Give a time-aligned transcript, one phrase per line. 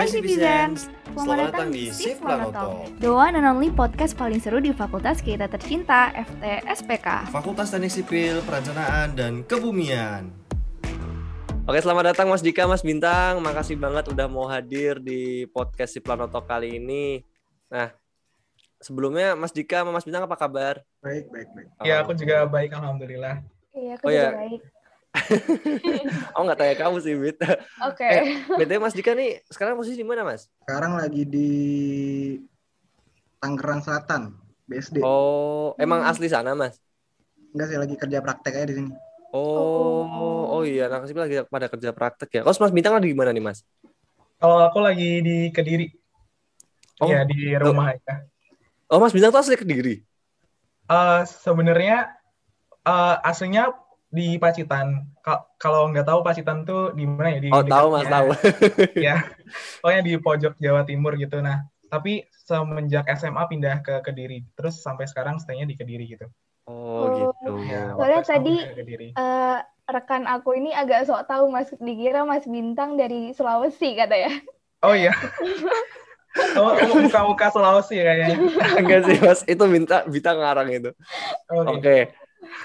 [0.00, 2.88] Hai Citizens, selamat datang di Sif Planoto.
[3.04, 7.28] The one and only podcast paling seru di fakultas kita tercinta, FTSPK.
[7.28, 10.32] Fakultas Teknik Sipil, Perencanaan, dan Kebumian.
[11.68, 13.44] Oke, selamat datang Mas Dika, Mas Bintang.
[13.44, 17.20] Makasih banget udah mau hadir di podcast Sif Planoto kali ini.
[17.68, 17.92] Nah,
[18.80, 20.80] sebelumnya Mas Dika sama Mas Bintang apa kabar?
[21.04, 21.68] Baik, baik, baik.
[21.84, 23.44] Ya, aku juga baik, alhamdulillah.
[23.76, 24.30] Iya, aku Oh, juga ya.
[24.32, 24.79] baik.
[26.38, 27.36] oh nggak tanya kamu sih, Bit.
[27.88, 28.06] Oke.
[28.06, 28.22] Eh,
[28.54, 30.46] BTW Mas Dika nih sekarang posisi di mana, Mas?
[30.62, 31.50] Sekarang lagi di
[33.40, 34.36] Tangerang Selatan,
[34.68, 35.00] BSD.
[35.02, 36.10] Oh, emang Hmm.
[36.10, 36.76] asli sana, Mas?
[37.50, 38.90] Enggak sih lagi kerja praktek aja di sini.
[39.30, 42.40] Oh, oh iya, anak sipil lagi pada kerja praktek ya.
[42.42, 43.62] Kalau Mas Bintang lagi di mana nih, Mas?
[44.40, 45.86] Kalau aku lagi di Kediri.
[47.00, 48.14] Oh, Iya, di rumah ya.
[48.90, 50.02] Oh, Mas Bintang tuh asli Kediri.
[50.90, 51.96] Eh, sebenarnya
[52.86, 53.72] eh, aslinya
[54.10, 55.06] di Pacitan.
[55.22, 57.38] Ka- Kalau nggak tahu Pacitan tuh di mana ya?
[57.38, 58.28] Di Oh, tahu Mas, tahu.
[59.06, 59.16] ya,
[59.80, 61.38] pokoknya di pojok Jawa Timur gitu.
[61.38, 66.26] Nah, tapi semenjak SMA pindah ke Kediri, terus sampai sekarang stay-nya di Kediri gitu.
[66.66, 67.52] Oh, gitu.
[67.70, 69.08] Ya, Soalnya tadi, ke Kediri.
[69.14, 69.58] Eh,
[69.90, 74.30] rekan aku ini agak sok tahu Mas dikira Mas Bintang dari Sulawesi kata ya.
[74.82, 75.12] Oh iya.
[76.56, 78.36] Oh, oh, muka-muka Sulawesi ya kayaknya.
[78.78, 79.40] Enggak sih, Mas.
[79.50, 80.90] Itu minta Bintang ngarang itu.
[81.50, 81.70] Oke.
[81.74, 81.96] Oke.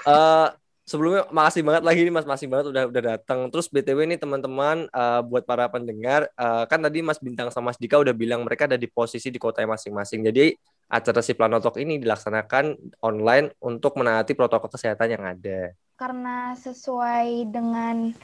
[0.06, 0.46] Eh,
[0.86, 3.50] sebelumnya makasih banget lagi nih Mas, makasih banget udah udah datang.
[3.50, 7.78] Terus BTW nih teman-teman eh, buat para pendengar, eh, kan tadi Mas Bintang sama Mas
[7.82, 10.22] Dika udah bilang mereka ada di posisi di kota masing-masing.
[10.30, 10.54] Jadi
[10.86, 15.74] acara si Planotok ini dilaksanakan online untuk menaati protokol kesehatan yang ada.
[15.98, 18.14] Karena sesuai dengan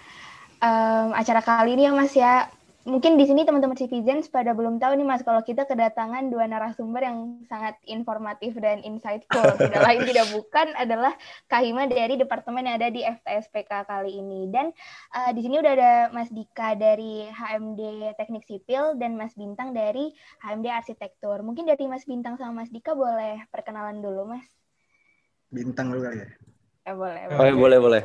[0.63, 2.47] em, acara kali ini ya Mas ya.
[2.83, 7.07] Mungkin di sini teman-teman citizens pada belum tahu nih Mas kalau kita kedatangan dua narasumber
[7.07, 9.39] yang sangat informatif dan insightful.
[9.63, 11.15] Tidak lain tidak bukan adalah
[11.47, 14.51] Kahima dari departemen yang ada di FTSPK kali ini.
[14.51, 14.75] Dan
[15.15, 20.11] eh, di sini udah ada Mas Dika dari HMD Teknik Sipil dan Mas Bintang dari
[20.43, 21.39] HMD Arsitektur.
[21.47, 24.47] Mungkin dari Mas Bintang sama Mas Dika boleh perkenalan dulu Mas.
[25.55, 26.29] Bintang dulu kali ya.
[26.91, 27.31] Eh, boleh.
[27.31, 28.03] Oh, ya, boleh boleh.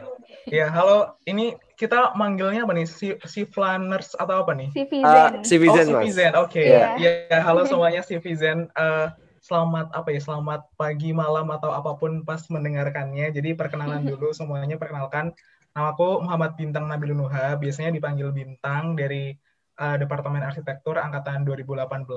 [0.48, 1.16] Ya, halo.
[1.24, 2.88] Ini kita manggilnya apa nih?
[2.88, 4.70] Si, si Flaners atau apa nih?
[4.72, 5.04] Citizen.
[5.08, 6.04] Ah, Citizen, oh, Mas.
[6.08, 6.32] Citizen.
[6.36, 6.64] Oke.
[6.64, 6.96] Iya.
[7.00, 8.68] Ya, halo semuanya Citizen.
[8.76, 9.08] Eh,
[9.44, 10.20] selamat apa ya?
[10.24, 13.32] Selamat pagi, malam atau apa pun pas mendengarkannya.
[13.32, 15.32] Jadi perkenalan dulu semuanya perkenalkan.
[15.76, 19.36] Namaku Muhammad Bintang Nabil Nuha, biasanya dipanggil Bintang dari
[19.78, 22.08] eh, Departemen Arsitektur angkatan 2018.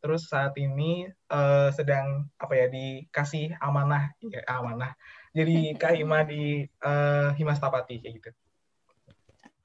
[0.00, 4.94] Terus saat ini eh, sedang apa ya dikasih amanah, ya amanah.
[5.30, 8.30] Jadi Kahima di eh, Himastapati kayak gitu.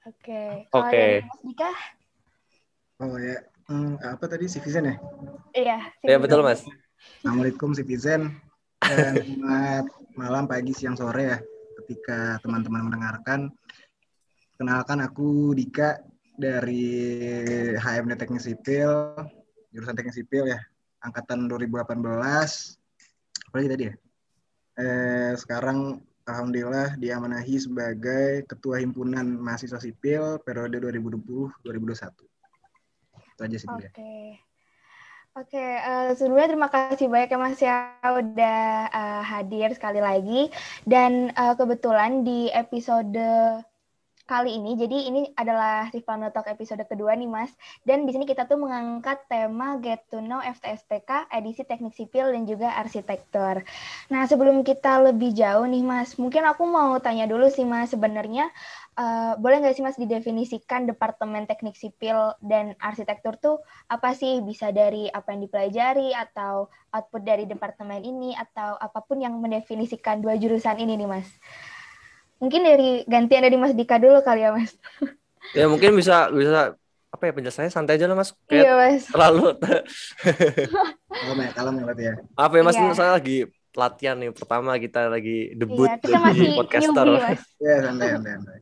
[0.06, 0.70] Oke.
[0.70, 1.04] Oke.
[1.26, 1.70] Mas Dika?
[2.96, 4.96] Oh ya, Hmm, apa tadi Citizen ya?
[5.50, 5.78] Iya.
[6.06, 6.62] Ya betul Mas.
[7.18, 8.38] Assalamualaikum Citizen.
[8.78, 11.38] Dan selamat malam, pagi, siang, sore ya.
[11.82, 13.50] Ketika teman-teman mendengarkan.
[14.54, 15.98] Kenalkan aku Dika
[16.38, 17.10] dari
[17.76, 18.88] HMD Teknik Sipil,
[19.74, 20.62] jurusan Teknik Sipil ya,
[21.02, 21.92] angkatan 2018.
[23.50, 23.94] Apalagi tadi ya?
[24.76, 32.12] Eh, sekarang Alhamdulillah diamanahi sebagai Ketua Himpunan Mahasiswa Sipil periode 2020-2021.
[33.36, 33.68] Itu aja sih.
[33.70, 34.42] Oke.
[35.36, 37.76] Oke, eh, sebelumnya terima kasih banyak ya Mas ya
[38.08, 40.48] udah eh, hadir sekali lagi
[40.88, 43.20] dan eh, kebetulan di episode
[44.26, 47.54] kali ini jadi ini adalah Rifano Talk episode kedua nih Mas
[47.86, 52.42] dan di sini kita tuh mengangkat tema Get to Know FTSPK edisi Teknik Sipil dan
[52.42, 53.62] juga Arsitektur.
[54.10, 58.50] Nah, sebelum kita lebih jauh nih Mas, mungkin aku mau tanya dulu sih Mas sebenarnya
[58.98, 64.74] eh, boleh nggak sih Mas didefinisikan Departemen Teknik Sipil dan Arsitektur tuh apa sih bisa
[64.74, 70.34] dari apa yang dipelajari atau output dari departemen ini atau apa pun yang mendefinisikan dua
[70.34, 71.30] jurusan ini nih Mas.
[72.36, 74.76] Mungkin dari gantian dari Mas Dika dulu kali ya Mas.
[75.56, 76.76] Ya mungkin bisa bisa
[77.08, 78.36] apa ya penjelasannya santai aja lah Mas.
[78.44, 79.02] Kayak Iya Mas.
[79.08, 79.42] terlalu
[81.16, 82.14] Kalem ya, kalem ya berarti ya.
[82.36, 82.92] apa ya Mas Iya.
[82.92, 83.38] saya lagi
[83.72, 87.04] latihan nih pertama kita lagi debut Iya, kita masih podcaster.
[87.08, 87.40] newbie Mas.
[87.56, 88.58] Ya, santai, santai, santai.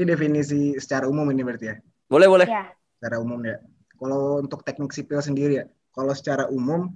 [0.00, 1.76] Ini definisi secara umum ini berarti ya.
[2.08, 2.46] Boleh boleh.
[2.48, 2.72] Ya.
[3.00, 3.56] Secara umum ya.
[4.00, 6.88] Kalau untuk teknik sipil sendiri ya, kalau secara umum,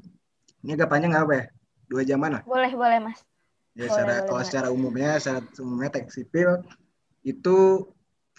[0.61, 1.45] ini agak panjang apa ya?
[1.89, 2.43] Dua jaman lah.
[2.45, 3.21] Boleh, boleh Mas.
[3.79, 6.51] Ya, Boleh, secara, boleh kalau secara umumnya, secara umumnya teknik sipil
[7.23, 7.87] itu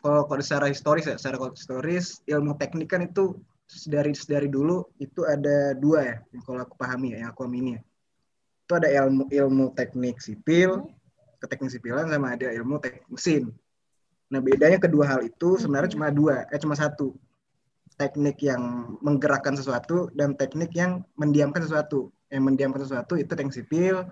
[0.03, 3.39] kalau kalau secara historis ya, secara historis ilmu teknik kan itu
[3.87, 7.79] dari dari dulu itu ada dua ya, yang kalau aku pahami ya, yang aku amini
[7.79, 7.81] ya.
[8.67, 10.91] Itu ada ilmu ilmu teknik sipil,
[11.39, 13.55] keteknik sipilan sama ada ilmu teknik mesin.
[14.29, 17.15] Nah, bedanya kedua hal itu sebenarnya cuma dua, eh cuma satu.
[17.95, 22.11] Teknik yang menggerakkan sesuatu dan teknik yang mendiamkan sesuatu.
[22.29, 24.05] Yang mendiamkan sesuatu itu teknik sipil,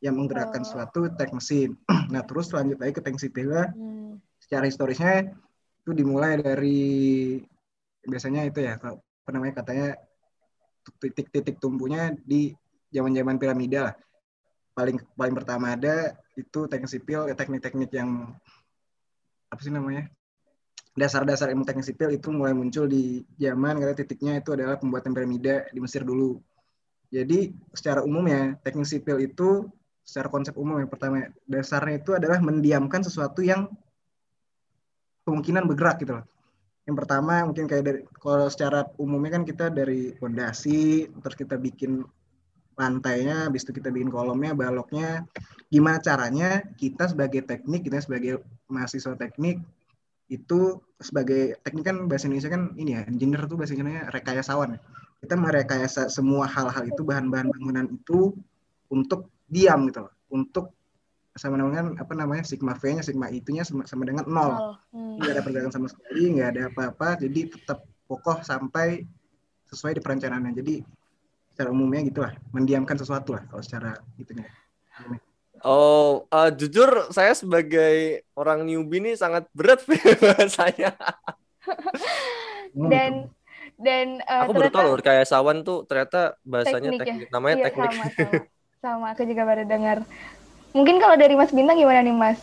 [0.00, 0.66] yang menggerakkan Oh.
[0.66, 1.70] sesuatu teknik mesin.
[2.12, 4.18] Nah, terus lanjut lagi ke teknik sipilnya, Hmm.
[4.40, 5.30] secara historisnya
[5.84, 6.80] itu dimulai dari
[8.02, 9.88] biasanya itu ya kalau apa namanya katanya
[10.98, 12.50] titik-titik tumpunya di
[12.90, 13.94] zaman-zaman piramida lah.
[14.74, 18.32] Paling paling pertama ada itu teknik sipil, ya teknik-teknik yang
[19.52, 20.08] apa sih namanya?
[20.96, 25.68] Dasar-dasar ilmu teknik sipil itu mulai muncul di zaman karena titiknya itu adalah pembuatan piramida
[25.70, 26.40] di Mesir dulu.
[27.10, 29.70] Jadi secara umum ya teknik sipil itu
[30.04, 33.70] secara konsep umum yang pertama dasarnya itu adalah mendiamkan sesuatu yang
[35.24, 36.26] kemungkinan bergerak gitu loh.
[36.88, 42.02] Yang pertama mungkin kayak dari kalau secara umumnya kan kita dari fondasi terus kita bikin
[42.80, 45.28] lantainya, habis itu kita bikin kolomnya, baloknya.
[45.68, 49.60] Gimana caranya kita sebagai teknik, kita sebagai mahasiswa teknik
[50.30, 54.80] itu sebagai teknik kan bahasa Indonesia kan ini ya, engineer tuh bahasa Indonesia rekayasawan.
[55.20, 58.32] Kita merekayasa semua hal-hal itu bahan-bahan bangunan itu
[58.88, 60.72] untuk diam gitu loh, untuk
[61.34, 65.14] sama dengan apa namanya sigma v-nya sigma itunya sama, sama dengan nol Hmm.
[65.22, 69.06] nggak ada pergerakan sama sekali nggak ada apa-apa jadi tetap kokoh sampai
[69.70, 70.82] sesuai di perencanaannya jadi
[71.54, 74.50] secara umumnya gitulah mendiamkan sesuatu lah kalau secara itunya
[75.60, 79.84] Oh, eh, jujur saya sebagai orang newbie ini sangat berat
[80.24, 80.96] bahasanya.
[82.72, 83.12] Umum Dan
[83.76, 87.04] dan eh, Aku baru tahu loh ternyata kayasawan tuh ternyata bahasanya Teknik ya?
[87.04, 87.90] teknik, namanya iya, teknik.
[87.92, 88.32] sama sama
[88.80, 90.00] sama aku juga baru dengar.
[90.72, 92.40] Mungkin kalau dari Mas Bintang gimana nih Mas?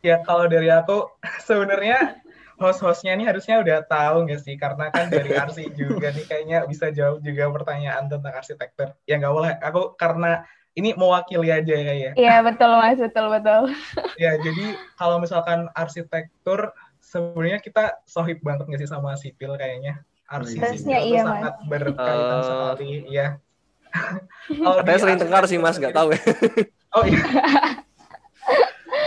[0.00, 1.04] Ya kalau dari aku
[1.48, 2.16] sebenarnya
[2.56, 6.88] host-hostnya ini harusnya udah tahu nggak sih karena kan dari Arsi juga nih kayaknya bisa
[6.88, 8.88] jawab juga pertanyaan tentang arsitektur.
[9.04, 9.52] Ya nggak boleh.
[9.60, 10.40] Aku karena
[10.72, 12.10] ini mewakili aja ya ya.
[12.16, 13.62] Iya betul Mas, betul betul.
[14.22, 14.64] Ya jadi
[14.96, 16.72] kalau misalkan arsitektur
[17.04, 20.00] sebenarnya kita sohib banget nggak sih sama sipil kayaknya.
[20.32, 21.44] Arsi Harusnya sipil iya, tuh Mas.
[21.44, 22.44] sangat berkaitan Eh.
[22.48, 22.90] sekali.
[23.12, 23.26] Ya.
[24.48, 26.20] Kalau Katanya di sering tengkar sih Mas, nggak tahu ya.
[26.92, 27.24] Oh iya.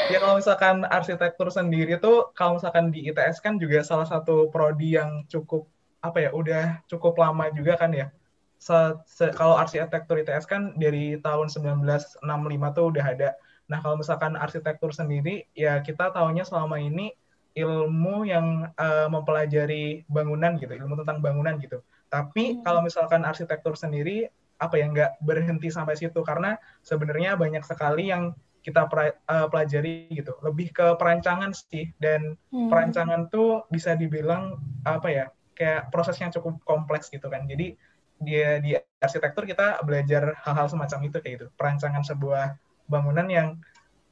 [0.09, 4.97] ya kalau misalkan arsitektur sendiri tuh kalau misalkan di ITS kan juga salah satu prodi
[4.97, 5.69] yang cukup
[6.01, 8.09] apa ya udah cukup lama juga kan ya.
[8.57, 12.25] Se- se- kalau arsitektur ITS kan dari tahun 1965
[12.73, 13.29] tuh udah ada.
[13.69, 17.13] Nah kalau misalkan arsitektur sendiri ya kita tahunya selama ini
[17.53, 21.85] ilmu yang eh, mempelajari bangunan gitu, ilmu tentang bangunan gitu.
[22.09, 22.61] Tapi Hmm.
[22.65, 26.19] kalau misalkan arsitektur sendiri apa ya nggak berhenti sampai situ.
[26.21, 28.31] Karena sebenarnya banyak sekali yang
[28.61, 30.35] kita pra- eh, pelajari gitu.
[30.41, 31.93] Lebih ke perancangan sih.
[31.97, 32.69] Dan Hmm.
[32.71, 37.45] perancangan tuh bisa dibilang apa ya kayak proses yang cukup kompleks gitu kan.
[37.45, 37.77] Jadi
[38.15, 41.47] dia di arsitektur kita belajar hal-hal semacam itu kayak gitu.
[41.53, 42.55] Perancangan sebuah
[42.87, 43.47] bangunan yang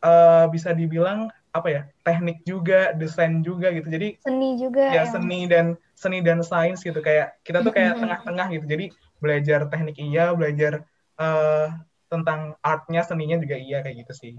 [0.04, 3.88] eh, bisa dibilang apa ya teknik juga desain juga gitu.
[3.88, 7.00] Jadi Seni juga ya yang- seni dan seni dan sains gitu.
[7.00, 8.02] Kayak kita tuh kayak Mhm.
[8.04, 8.66] tengah-tengah gitu.
[8.68, 8.86] Jadi
[9.24, 10.84] belajar teknik iya belajar
[11.24, 11.68] eh,
[12.12, 14.34] tentang artnya seninya juga iya kayak gitu sih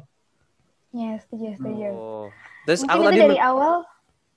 [0.94, 1.90] Ya, setuju, setuju.
[1.90, 2.30] Oh.
[2.70, 3.74] Terus Mungkin aku itu tadi dari awal,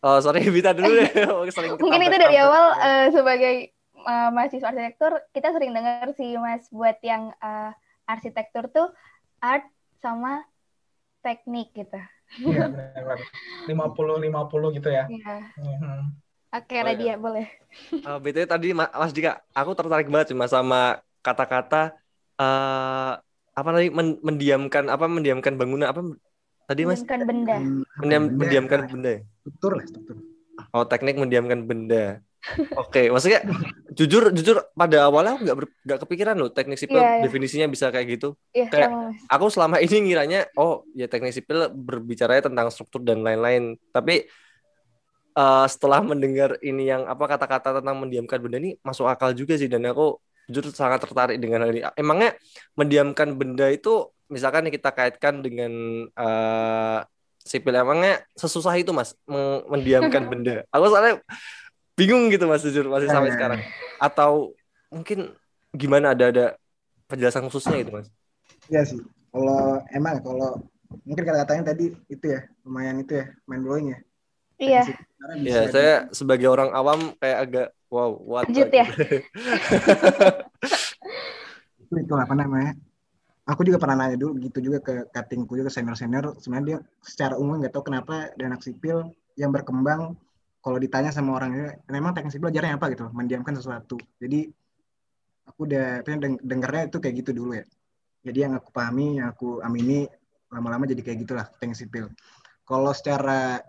[0.01, 1.09] Oh, sorry Vita dulu deh.
[1.55, 3.55] Sering mungkin itu dari awal eh, sebagai
[3.93, 7.71] eh, mahasiswa arsitektur, kita sering dengar sih Mas buat yang eh,
[8.09, 8.89] arsitektur tuh
[9.41, 9.65] art
[10.01, 10.45] sama
[11.21, 11.97] teknik gitu.
[12.41, 13.17] Iya benar
[13.69, 15.35] lima puluh lima puluh gitu ya Iya.
[15.59, 16.26] Mhm.
[16.57, 16.85] Oke, Oh, iya.
[16.87, 17.45] Radia boleh.
[17.93, 20.81] Eh, BTW tadi Ma- Mas Dika, aku tertarik banget cuma sama
[21.19, 21.93] kata-kata
[22.37, 23.11] eh
[23.51, 26.01] apa tadi men- mendiamkan apa mendiamkan bangunan apa
[26.65, 27.57] tadi Mas Bukan benda.
[27.57, 29.11] Hmm, Mendiam, benda, mendiamkan benda.
[29.11, 29.19] ya?
[29.41, 30.15] struktur lah struktur
[30.73, 32.25] Oh, teknik mendiamkan benda.
[32.73, 33.45] Oke, maksudnya
[33.91, 37.21] jujur jujur pada awalnya aku nggak ber- nggak kepikiran loh teknik sipil Iya, iya.
[37.21, 38.33] definisinya bisa kayak gitu.
[38.53, 39.19] Iya, Kayak- sama Mas.
[39.27, 43.77] Aku selama ini ngiranya oh ya teknik sipil berbicara tentang struktur dan lain-lain.
[43.91, 44.25] Tapi
[45.37, 49.69] eh, setelah mendengar ini yang apa kata-kata tentang mendiamkan benda ini masuk akal juga sih
[49.69, 50.17] dan aku
[50.49, 51.81] jujur sangat tertarik dengan hal ini.
[51.93, 52.33] Emangnya
[52.73, 55.71] mendiamkan benda itu misalkan kita kaitkan dengan
[56.09, 56.99] eh,
[57.47, 59.15] sipil emangnya sesusah itu Mas
[59.71, 60.67] mendiamkan benda.
[60.73, 61.23] Aku soalnya
[61.95, 63.35] bingung gitu Mas jujur masih sampai Ya, ya, ya.
[63.35, 63.59] sekarang.
[64.01, 64.31] Atau
[64.91, 65.19] mungkin
[65.75, 66.45] gimana ada ada
[67.07, 68.07] penjelasan khususnya gitu Mas?
[68.67, 69.01] Iya sih
[69.31, 70.63] kalau emang kalau
[71.03, 73.99] mungkin kata-katanya tadi itu ya lumayan itu ya main blowing ya
[74.57, 74.83] Iya,
[75.45, 78.85] Ya, di- saya sebagai orang awam kayak agak wow, what Lanjut ya.
[81.81, 82.73] itu itu apa namanya?
[83.47, 87.39] Aku juga pernah nanya dulu gitu juga ke cuttingku juga senior senior sebenarnya dia secara
[87.39, 90.17] umum nggak tahu kenapa di anak sipil yang berkembang.
[90.59, 92.91] Kalau ditanya sama orangnya memang teknik sipil ajarnya apa?
[92.91, 93.95] gitu mendiamkan sesuatu.
[94.19, 94.51] Jadi
[95.47, 97.63] aku udah pengen deng- dengarnya itu kayak gitu dulu ya.
[98.27, 100.03] Jadi yang aku pahami yang aku amini
[100.51, 102.05] lama-lama jadi kayak gitulah teknik sipil.
[102.67, 103.63] Kalau secara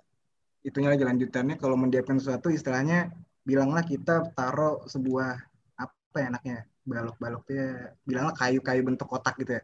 [0.68, 1.56] itunya lagi lanjutannya.
[1.56, 3.08] Kalau mendiamkan sesuatu istilahnya
[3.42, 5.40] bilanglah kita taruh sebuah
[5.80, 9.62] apa ya enaknya balok-baloknya bilanglah kayu-kayu bentuk kotak gitu ya.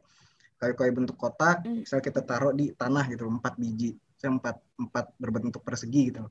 [0.56, 1.84] Kayu-kayu bentuk kotak Hmm.
[1.84, 3.92] misal kita taruh di tanah gitu empat biji.
[4.16, 6.25] Saya empat empat berbentuk persegi gitu.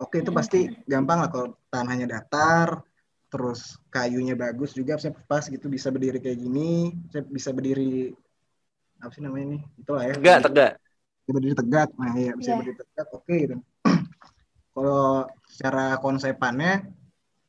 [0.00, 0.38] Oke itu Hmm.
[0.38, 2.80] pasti gampang lah kalau tanahnya datar
[3.28, 8.16] terus kayunya bagus juga saya pas gitu bisa berdiri kayak gini saya bisa berdiri
[9.04, 9.58] apa sih namanya ini?
[9.76, 10.14] Itulah ya.
[10.16, 10.72] Tegak, tegak.
[11.28, 12.56] Bisa berdiri tegak nah ya bisa Iya.
[12.56, 13.56] berdiri tegak oke gitu.
[14.72, 16.88] Kalau secara konsepannya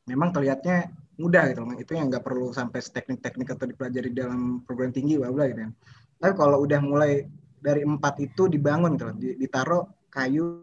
[0.04, 1.64] memang terlihatnya mudah gitu.
[1.64, 1.80] Loh.
[1.80, 5.72] itu yang nggak perlu sampai teknik-teknik atau dipelajari dalam perguruan tinggi bla bla gitu kan
[6.20, 7.24] tapi kalau udah mulai
[7.56, 9.32] dari empat itu dibangun gitu.
[9.40, 10.60] Ditaruh kayu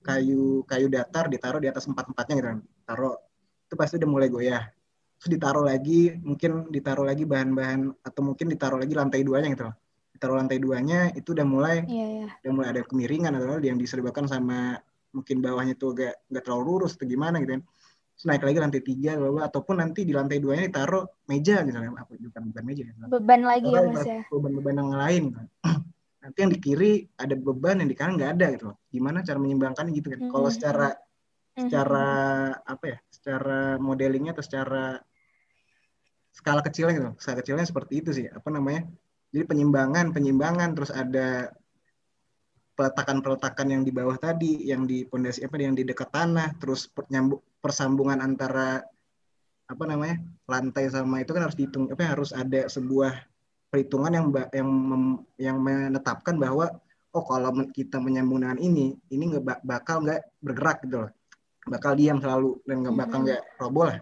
[0.00, 2.48] kayu kayu datar ditaruh di atas empat empatnya gitu.
[2.48, 3.20] Kan taruh.
[3.68, 4.64] Itu pasti udah mulai goyah.
[5.20, 9.68] Terus ditaruh lagi mungkin ditaruh lagi bahan-bahan atau mungkin ditaruh lagi lantai duanya gitu.
[9.68, 9.76] loh
[10.14, 12.28] ditaruh lantai duanya itu udah mulai Iya, iya.
[12.46, 14.78] udah mulai ada kemiringan atau yang disebabkan sama
[15.10, 17.62] mungkin bawahnya tuh agak nggak terlalu lurus atau gimana gitu kan
[18.14, 19.42] terus naik lagi lantai tiga bla.
[19.50, 23.40] ataupun nanti di lantai duanya ditaruh meja gitu kan apa bukan bukan meja ya Beban
[23.42, 24.22] lagi ya, Taruh Mas ya.
[24.30, 25.46] beban-beban yang lain kan.
[26.24, 29.36] nanti yang di kiri ada beban yang di kanan nggak ada gitu loh gimana cara
[29.36, 30.54] menyimbangkan gitu kan kalau Mhm.
[30.56, 31.60] secara Mhm.
[31.66, 32.06] secara
[32.64, 34.84] apa ya secara modelingnya atau secara
[36.34, 38.88] skala kecilnya gitu skala kecilnya seperti itu sih apa namanya
[39.34, 41.50] jadi penyimbangan penyimbangan terus ada
[42.78, 46.86] peletakan peletakan yang di bawah tadi yang di pondasi apa yang di dekat tanah terus
[46.86, 48.86] per- nyambu- persambungan antara
[49.66, 53.10] apa namanya lantai sama itu kan harus dihitung apa harus ada sebuah
[53.74, 56.70] perhitungan yang yang mem- yang menetapkan bahwa
[57.10, 61.10] oh kalau kita menyambung dengan ini ini nggak ba- bakal nggak bergerak gitu loh.
[61.64, 63.98] Bakal diam selalu dan nggak bakal nggak roboh lah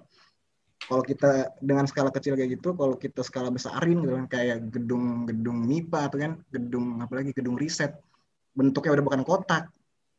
[0.86, 5.64] kalau kita dengan skala kecil kayak gitu kalau kita skala besarin gitu kan kayak gedung-gedung
[5.64, 7.96] MIPA atau kan gedung apalagi gedung riset
[8.52, 9.64] bentuknya udah bukan kotak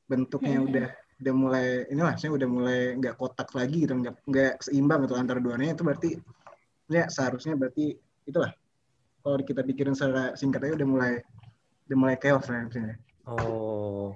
[0.09, 0.67] bentuknya Mhm.
[0.69, 0.87] udah
[1.23, 5.39] udah mulai inilah saya udah mulai nggak kotak lagi gitu nggak nggak seimbang gitu antara
[5.39, 6.09] duanya itu berarti
[6.91, 7.95] ya seharusnya berarti
[8.27, 8.51] itulah
[9.23, 11.13] kalau kita pikirin secara singkat aja udah mulai
[11.87, 12.67] udah mulai chaos lah.
[13.23, 14.11] Oh.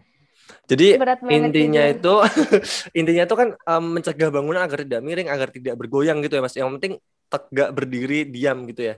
[0.68, 2.20] Jadi Berat intinya gitu.
[2.24, 2.44] itu
[3.00, 6.56] intinya itu kan em, mencegah bangunan agar tidak miring, agar tidak bergoyang gitu ya Mas.
[6.56, 6.94] Yang penting
[7.28, 8.96] tegak berdiri, diam gitu ya.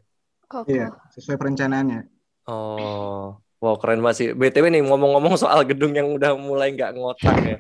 [0.50, 0.70] Kokoh.
[0.70, 2.02] Iya, sesuai perencanaannya.
[2.50, 3.38] Oh.
[3.60, 4.30] Wow, keren banget sih.
[4.32, 7.58] BTW nih ngomong-ngomong soal gedung yang udah mulai nggak ngotak ya.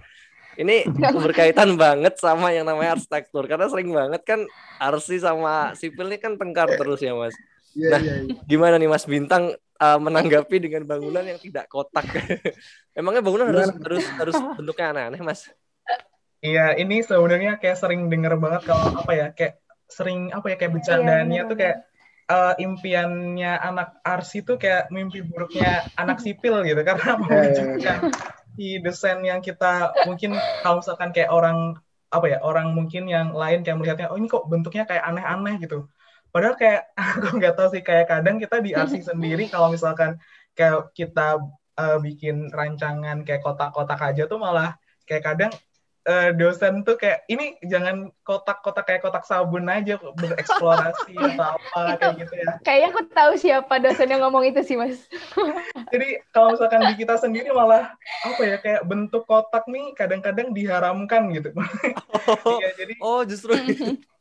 [0.60, 4.43] Ini berkaitan banget sama yang namanya arsitektur karena sering banget kan
[4.79, 7.36] arsi sama sipil ini kan tengkar terus ya Mas.
[7.77, 8.33] Iya, Nah, iya, iya.
[8.49, 12.05] Gimana nih Mas Bintang uh, menanggapi dengan bangunan yang tidak kotak?
[12.97, 13.83] Emangnya bangunan harus Gimana?
[13.85, 15.41] harus harus bentuknya aneh-aneh Mas?
[16.39, 19.53] Iya, ini sebenarnya kayak sering denger banget kalau apa ya, kayak
[19.91, 21.77] sering apa ya kayak bercandaannya Iya, tuh kayak
[22.29, 27.97] eh, impiannya anak arsi tuh kayak mimpi buruknya anak sipil gitu karena mewujudkan
[28.55, 33.61] di desain yang kita mungkin kalau misalkan kayak orang apa ya orang mungkin yang lain
[33.63, 35.88] kayak melihatnya oh ini kok bentuknya kayak aneh-aneh gitu
[36.29, 40.17] padahal kayak aku nggak tahu sih kayak kadang kita di arsi sendiri kalau misalkan
[40.53, 41.38] kayak kita
[41.79, 44.75] eh, bikin rancangan kayak kotak-kotak aja tuh malah
[45.07, 45.51] kayak kadang
[46.05, 52.00] eh, dosen tuh kayak ini jangan kotak-kotak kayak kotak sabun aja bereksplorasi atau apa Itu-
[52.00, 52.50] kayak gitu ya.
[52.65, 55.05] Kayaknya aku tahu siapa dosen yang ngomong itu sih, Mas.
[55.93, 57.93] jadi kalau misalkan di kita sendiri malah
[58.25, 61.53] apa ya kayak bentuk kotak nih kadang-kadang diharamkan gitu.
[62.57, 63.53] Iya jadi Oh, justru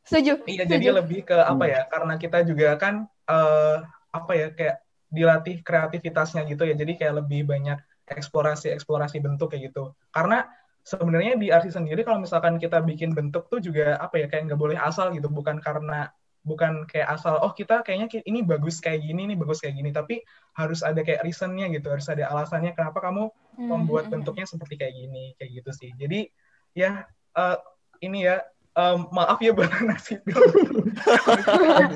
[0.09, 0.33] Setuju.
[0.49, 3.75] iya jadi lebih ke apa ya karena kita juga kan eh,
[4.09, 4.75] apa ya kayak
[5.09, 7.77] dilatih kreativitasnya gitu ya jadi kayak lebih banyak
[8.09, 10.49] eksplorasi eksplorasi bentuk kayak gitu karena
[10.81, 14.59] sebenarnya di arsi sendiri kalau misalkan kita bikin bentuk tuh juga apa ya kayak nggak
[14.59, 16.09] boleh asal gitu bukan karena
[16.41, 20.23] bukan kayak asal oh kita kayaknya ini bagus kayak gini ini bagus kayak gini tapi
[20.57, 23.29] harus ada kayak reasonnya gitu harus ada alasannya kenapa kamu
[23.69, 24.11] membuat Mhm.
[24.17, 26.25] bentuknya seperti kayak gini kayak gitu sih jadi
[26.73, 27.05] ya
[27.37, 27.57] eh,
[28.01, 28.41] ini ya
[28.73, 30.35] em, maaf ya bang anak sipil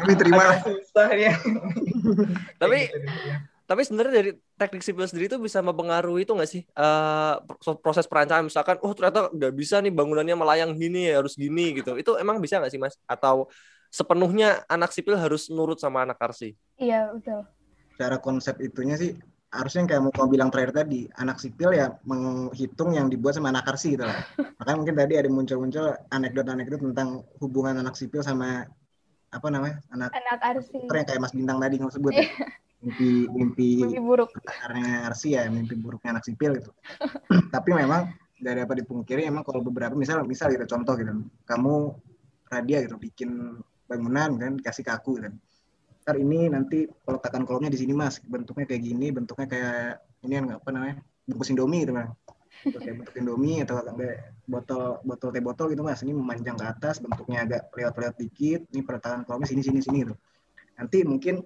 [0.03, 1.33] Ini terima susah ya.
[2.57, 2.99] Tapi- gitu
[3.29, 3.37] ya.
[3.63, 6.61] tapi sebenarnya dari teknik sipil sendiri itu bisa mempengaruhi itu nggak sih?
[7.63, 11.79] Pro- proses perancangan misalkan oh ternyata nggak bisa nih bangunannya melayang gini ya harus gini
[11.79, 11.95] gitu.
[11.95, 12.99] Itu emang bisa nggak sih mas?
[13.07, 13.47] Atau
[13.87, 16.57] sepenuhnya anak sipil harus nurut sama anak arsi?
[16.81, 17.45] Iya, betul.
[17.95, 19.13] Cara konsep itunya sih
[19.53, 23.53] harusnya yang kayak mau kamu bilang terakhir tadi anak sipil ya menghitung yang dibuat sama
[23.53, 24.17] anak arsi gitu lah.
[24.57, 28.65] Makanya mungkin tadi ada muncul-muncul anekdot-anekdot tentang hubungan anak sipil sama
[29.33, 30.77] apa namanya anak Anak arsi.
[30.89, 32.25] yang kayak Mas Bintang tadi nggak sebut ya.
[32.83, 34.29] mimpi mimpi Mimpi buruk.
[34.43, 36.73] karena arsi ya mimpi buruknya anak sipil gitu.
[37.55, 38.09] Tapi memang
[38.41, 41.13] nggak dapat dipungkiri emang kalau beberapa misal misal gitu contoh gitu
[41.47, 41.95] kamu
[42.51, 43.55] Radia gitu bikin
[43.87, 45.33] bangunan kan dikasih ke aku kan
[46.03, 48.19] ntar ini nanti peletakan kolomnya di sini mas.
[48.19, 52.11] Bentuknya kayak gini bentuknya kayak ini yang apa namanya bungkus indomie gitu kan
[52.63, 56.03] kayak bentuk indomie atau kayak botol botol teh botol gitu mas.
[56.03, 58.67] Ini memanjang ke atas bentuknya agak lewat-lewat dikit.
[58.75, 60.15] Ini peletakan kolomnya sini sini sini gitu.
[60.75, 61.39] Nanti mungkin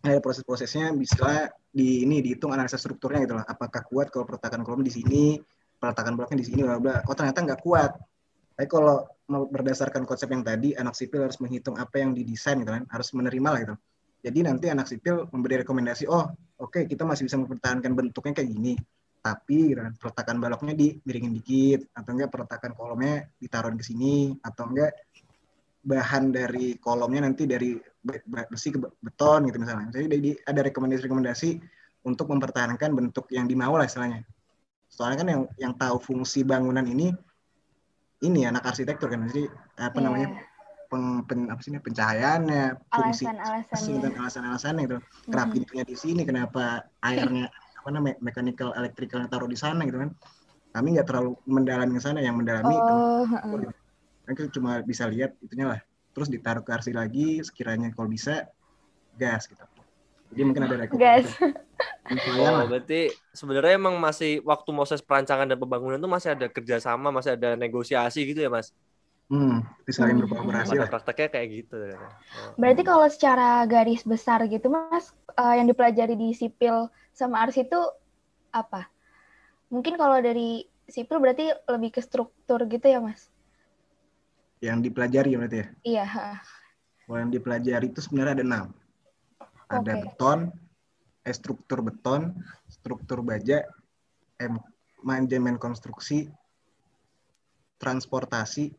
[0.00, 4.80] ada proses-prosesnya bisa di ini dihitung analisa strukturnya gitu lah apakah kuat kalau peletakan kolom
[4.80, 5.36] di sini
[5.76, 7.92] peletakan bloknya di sini bla bla oh ternyata nggak kuat
[8.58, 12.90] Tapi kalau berdasarkan konsep yang tadi, anak sipil harus menghitung apa yang didesain gitu kan,
[12.90, 13.74] harus menerima lah gitu.
[14.18, 16.26] Jadi nanti anak sipil memberi rekomendasi, oh
[16.58, 18.74] oke okay, kita masih bisa mempertahankan bentuknya kayak gini,
[19.22, 24.90] tapi peletakan baloknya dimiringin dikit, atau enggak peletakan kolomnya ditaruh ke sini, atau enggak
[25.86, 27.78] bahan dari kolomnya nanti dari
[28.50, 29.86] besi ke beton gitu misalnya.
[29.94, 31.50] Jadi ada rekomendasi-rekomendasi
[32.04, 34.26] untuk mempertahankan bentuk yang dimau lah istilahnya.
[34.88, 37.12] Soalnya kan yang yang tahu fungsi bangunan ini
[38.24, 39.46] ini anak arsitektur kan jadi
[39.78, 40.04] apa yeah.
[40.04, 40.28] namanya
[40.88, 43.98] peng, pen, apa sih pencahayaannya fungsi alasan-alasannya.
[44.00, 45.30] dan alasan-alasannya itu mm-hmm.
[45.30, 50.10] kenapa pintunya di sini kenapa airnya apa namanya mechanical electrical taruh di sana gitu kan.
[50.68, 53.72] Kami nggak terlalu mendalami ke sana yang mendalami oh, itu
[54.28, 55.80] kan kita cuma bisa lihat itunya lah.
[56.12, 58.48] Terus ditaruh ke arsi lagi sekiranya kalau bisa
[59.16, 59.64] gas gitu.
[60.28, 61.32] Jadi mungkin ada rekomendasi.
[62.40, 67.36] Oh, berarti sebenarnya emang masih waktu proses perancangan dan pembangunan itu masih ada kerjasama, masih
[67.36, 68.72] ada negosiasi gitu ya, Mas?
[69.28, 70.24] Hmm, bisa saling hmm.
[70.24, 70.88] berkolaborasi lah.
[70.88, 71.76] Prakteknya kayak gitu.
[71.92, 72.00] Ya.
[72.00, 72.56] Oh.
[72.56, 77.76] Berarti kalau secara garis besar gitu, Mas, uh, yang dipelajari di sipil sama ars itu
[78.56, 78.88] apa?
[79.68, 83.28] Mungkin kalau dari sipil berarti lebih ke struktur gitu ya, Mas?
[84.64, 85.66] Yang dipelajari berarti ya?
[85.84, 86.06] Iya.
[87.04, 88.66] Kalau yang dipelajari itu sebenarnya ada enam
[89.68, 90.02] ada okay.
[90.08, 90.38] beton,
[91.28, 92.32] eh, struktur beton,
[92.66, 93.62] struktur baja,
[94.40, 94.50] eh,
[95.04, 96.32] manajemen konstruksi,
[97.78, 98.72] transportasi,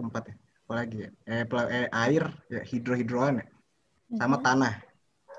[0.00, 3.46] tempat ya, apalagi ya, eh, eh air, ya hidro hidroan ya,
[4.16, 4.46] sama mm-hmm.
[4.46, 4.74] tanah,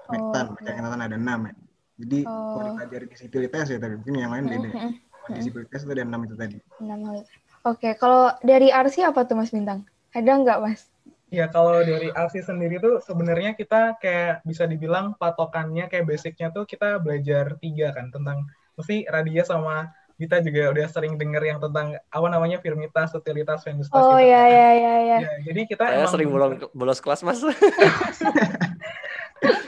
[0.09, 0.73] metan, oh, okay.
[0.77, 1.53] tanah ada enam ya.
[2.01, 2.33] Jadi oh.
[2.33, 4.69] kalau dipelajari di sipilitas ya tadi mungkin yang lain beda.
[4.69, 4.91] Mm-hmm.
[5.37, 6.57] Di sipilitas itu ada enam itu tadi.
[6.81, 7.25] Enam Oke,
[7.61, 7.93] okay.
[7.93, 9.85] kalau dari Arsi apa tuh Mas Bintang?
[10.17, 10.91] Ada nggak Mas?
[11.31, 16.67] Ya kalau dari ASI sendiri tuh sebenarnya kita kayak bisa dibilang patokannya kayak basicnya tuh
[16.67, 21.97] kita belajar tiga kan tentang mesti Radia sama kita juga udah sering denger yang tentang
[21.97, 23.97] apa namanya firmitas, utilitas, venustas.
[23.97, 25.17] Oh iya iya iya iya.
[25.25, 27.41] Ya, jadi kita Saya emang sering bolos, bolos kelas mas.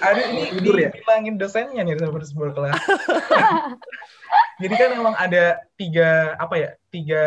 [0.05, 0.93] Ada ini ya?
[0.93, 2.77] bilangin dosennya nih harus bolos kelas.
[4.61, 7.23] jadi kan emang ada tiga apa ya tiga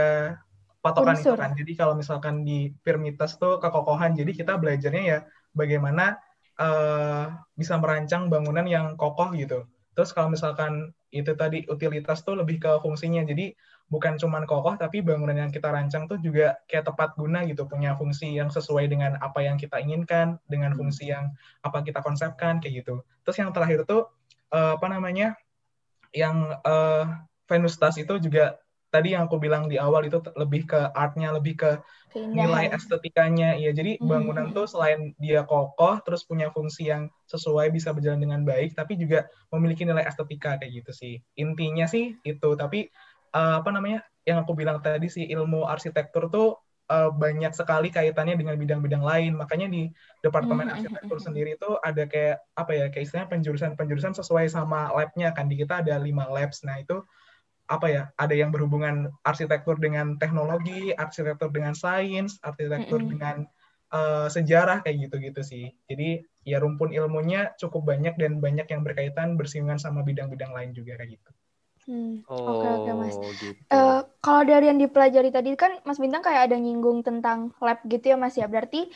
[0.78, 1.34] patokan Unsur.
[1.34, 1.50] itu kan.
[1.58, 5.18] Jadi kalau misalkan di firmitas tuh kekokohan, jadi kita belajarnya ya
[5.50, 6.22] bagaimana
[6.62, 9.66] uh, bisa merancang bangunan yang kokoh gitu.
[9.96, 13.24] Terus kalau misalkan itu tadi utilitas tuh lebih ke fungsinya.
[13.24, 13.56] Jadi
[13.88, 17.96] bukan cuman kokoh tapi bangunan yang kita rancang tuh juga kayak tepat guna gitu, punya
[17.96, 20.78] fungsi yang sesuai dengan apa yang kita inginkan, dengan hmm.
[20.84, 21.32] fungsi yang
[21.64, 23.00] apa kita konsepkan kayak gitu.
[23.24, 24.12] Terus yang terakhir tuh
[24.52, 25.34] uh, apa namanya?
[26.16, 27.04] yang uh,
[27.44, 28.56] Venustas itu juga
[28.96, 31.70] tadi yang aku bilang di awal itu lebih ke artnya, lebih ke
[32.16, 33.60] nilai estetikanya.
[33.60, 34.08] Iya, jadi mm-hmm.
[34.08, 38.96] bangunan tuh selain dia kokoh, terus punya fungsi yang sesuai, bisa berjalan dengan baik, tapi
[38.96, 41.14] juga memiliki nilai estetika kayak gitu sih.
[41.36, 42.48] Intinya sih itu.
[42.56, 42.88] Tapi
[43.36, 44.00] uh, apa namanya?
[44.24, 46.56] Yang aku bilang tadi sih ilmu arsitektur tuh
[46.88, 49.36] uh, banyak sekali kaitannya dengan bidang-bidang lain.
[49.36, 49.92] Makanya di
[50.24, 50.74] departemen mm-hmm.
[50.80, 52.84] arsitektur sendiri itu ada kayak apa ya?
[52.88, 55.52] Kayak istilahnya penjurusan-penjurusan sesuai sama labnya kan.
[55.52, 56.64] Di kita ada lima labs.
[56.64, 57.04] Nah itu
[57.66, 63.12] apa ya ada yang berhubungan arsitektur dengan teknologi arsitektur dengan sains arsitektur mm -hmm.
[63.12, 63.36] dengan
[63.90, 69.34] uh, sejarah kayak gitu-gitu sih jadi ya rumpun ilmunya cukup banyak dan banyak yang berkaitan
[69.34, 71.30] bersinggungan sama bidang-bidang lain juga kayak gitu
[71.86, 72.26] Hmm.
[72.26, 73.14] Oke oh, oke mas.
[73.38, 73.62] Gitu.
[73.70, 78.10] Uh, kalau dari yang dipelajari tadi kan Mas Bintang kayak ada nyinggung tentang lab gitu
[78.10, 78.50] ya Mas ya.
[78.50, 78.90] Berarti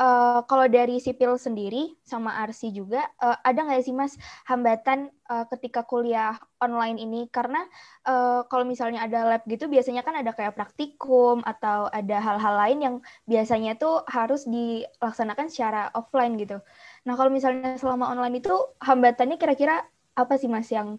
[0.00, 4.16] uh, kalau dari sipil sendiri sama RC juga uh, ada nggak sih Mas
[4.48, 7.28] hambatan uh, ketika kuliah online ini?
[7.32, 7.64] Karena
[8.08, 12.78] uh, kalau misalnya ada lab gitu biasanya kan ada kayak praktikum atau ada hal-hal lain
[12.80, 12.94] yang
[13.28, 16.60] biasanya tuh harus dilaksanakan secara offline gitu.
[17.08, 19.84] Nah kalau misalnya selama online itu hambatannya kira-kira
[20.16, 20.96] apa sih Mas yang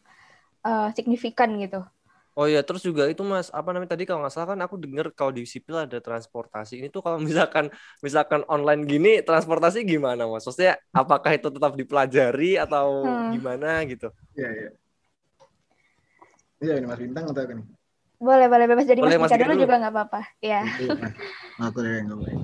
[0.65, 1.81] uh, signifikan gitu.
[2.37, 5.09] Oh iya, terus juga itu Mas, apa namanya tadi kalau nggak salah kan aku dengar
[5.09, 6.77] kalau di sipil ada transportasi.
[6.77, 7.73] Ini tuh kalau misalkan
[8.05, 10.45] misalkan online gini transportasi gimana Mas?
[10.45, 13.33] Maksudnya apakah itu tetap dipelajari atau hmm.
[13.33, 14.13] gimana gitu?
[14.37, 14.69] Iya, iya.
[16.61, 17.65] Iya, ini Mas Bintang atau apa nih?
[18.21, 20.21] Boleh, boleh bebas jadi boleh, Mas Bintang dulu, dulu juga nggak apa-apa.
[20.37, 20.61] Iya.
[21.57, 22.35] Nah, aku deh nggak boleh.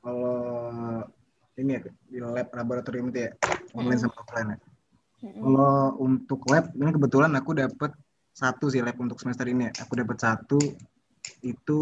[0.00, 0.36] Kalau
[1.60, 3.30] ini ya di lab laboratorium itu ya,
[3.76, 4.04] online hmm.
[4.08, 4.58] sama offline ya.
[5.20, 7.92] Kalau untuk lab, ini kebetulan aku dapat
[8.40, 9.68] satu sih lab untuk semester ini.
[9.68, 10.56] Aku dapat satu
[11.44, 11.80] itu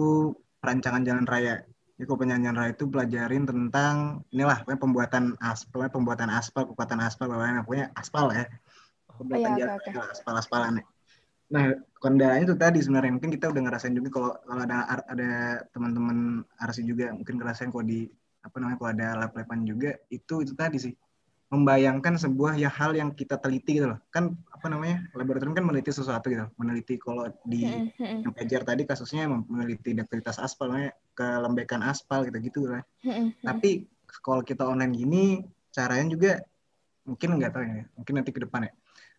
[0.58, 1.62] perancangan jalan raya.
[1.94, 7.62] Jadi kalau penyanyian raya itu pelajarin tentang inilah pembuatan aspal, pembuatan aspal, kekuatan aspal, bagaimana
[7.62, 8.46] pokoknya aspal ya.
[9.18, 10.84] Pembuatan oh, iya, jalan okay, aspal-aspalan ya.
[11.48, 11.64] Nah,
[11.96, 14.76] kendalanya itu tadi sebenarnya mungkin kita udah ngerasain juga kalau kalau ada
[15.08, 15.30] ada
[15.72, 18.04] teman-teman arsi juga mungkin ngerasain kalau di
[18.44, 20.92] apa namanya kalau ada lab-laban juga itu itu tadi sih
[21.48, 23.98] membayangkan sebuah ya hal yang kita teliti gitu loh.
[24.12, 25.08] Kan apa namanya?
[25.16, 26.44] Laboratorium kan meneliti sesuatu gitu.
[26.60, 27.64] Meneliti kalau di
[28.24, 32.84] yang pelajar tadi kasusnya meneliti ductilitas aspal namanya kelembekan aspal gitu-gitu lah.
[33.40, 33.88] Tapi
[34.20, 35.24] kalau kita online gini,
[35.72, 36.32] caranya juga
[37.08, 38.72] mungkin nggak tahu ya, mungkin nanti ke depan ya.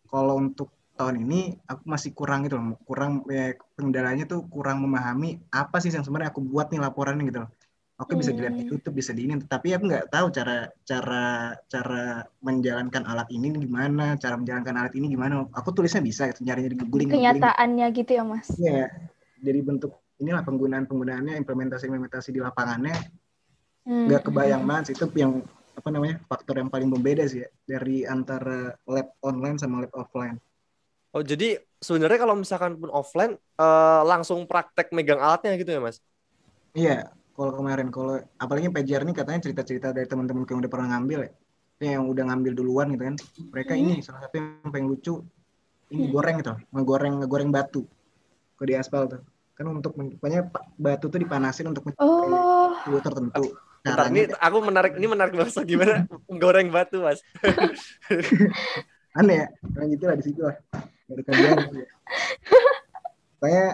[0.06, 5.42] Kalau untuk tahun ini aku masih kurang gitu loh, kurang ya, kendalanya tuh kurang memahami
[5.50, 7.50] apa sih yang sebenarnya aku buat nih laporan gitu loh.
[8.00, 8.72] Oke bisa dilihat di Hmm.
[8.72, 14.16] YouTube, bisa di ini, tapi aku nggak tahu cara cara cara menjalankan alat ini gimana,
[14.16, 15.44] cara menjalankan alat ini gimana.
[15.52, 17.44] Aku tulisnya bisa, gitu, nyari di googling, googling.
[17.44, 18.48] Kenyataannya gitu ya Mas.
[18.56, 18.88] Iya,
[19.44, 22.96] jadi bentuk inilah penggunaan penggunaannya, implementasi implementasi di lapangannya
[23.84, 24.06] Hmm.
[24.06, 25.42] nggak kebayang banget sih itu yang
[25.74, 30.38] apa namanya faktor yang paling membeda sih ya dari antara lab online sama lab offline.
[31.10, 35.98] Oh, jadi sebenarnya kalau misalkan pun offline eh, langsung praktek megang alatnya gitu ya, Mas?
[36.78, 37.10] Iya,
[37.40, 41.32] kalau kemarin kalau apalagi PJR ini katanya cerita-cerita dari teman-teman yang udah pernah ngambil ya,
[41.96, 43.16] yang udah ngambil duluan gitu kan.
[43.56, 43.82] Mereka Hmm.
[43.82, 45.24] ini salah satu yang paling lucu
[45.90, 47.88] ini goreng gitu, ngegoreng ngegoreng batu
[48.60, 49.24] ke di aspal tuh.
[49.56, 53.56] Kan untuk pokoknya batu tuh dipanasin untuk mencapai Oh, suhu tertentu.
[53.80, 57.24] Bentar, ini aku menarik ini menarik banget gimana goreng batu, Mas.
[59.20, 60.56] aneh ya, kayak gitu lah di situ lah.
[61.08, 61.88] Dari kajian gitu ya.
[63.40, 63.68] Pokoknya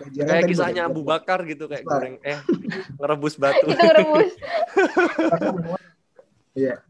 [0.00, 1.92] Kayak tadi kisahnya Abu Bakar gitu kayak Apa?
[1.92, 2.40] goreng eh
[2.96, 3.66] ngerebus batu.
[3.72, 4.30] itu ngerebus.
[6.56, 6.82] Iya.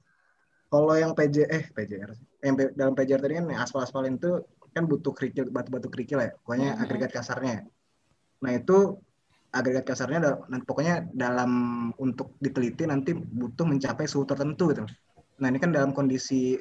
[0.71, 2.11] Kalau yang PJ eh PJR.
[2.41, 6.31] Yang P- dalam PJR tadi kan aspal-aspal itu kan butuh kerikil batu-batu kerikil ya.
[6.41, 6.83] Pokoknya Mhm.
[6.87, 7.67] agregat kasarnya.
[8.41, 8.97] Nah, itu
[9.51, 11.51] agregat kasarnya nanti pokoknya dalam
[11.99, 14.87] untuk diteliti nanti butuh mencapai suhu tertentu gitu.
[15.43, 16.57] Nah, ini kan dalam kondisi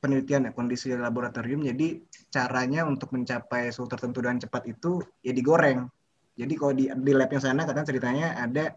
[0.00, 1.62] penelitian ya, kondisi laboratorium.
[1.62, 2.02] Jadi
[2.34, 5.86] caranya untuk mencapai suhu tertentu dan cepat itu ya digoreng.
[6.34, 8.74] Jadi kalau di di labnya sana katanya ceritanya ada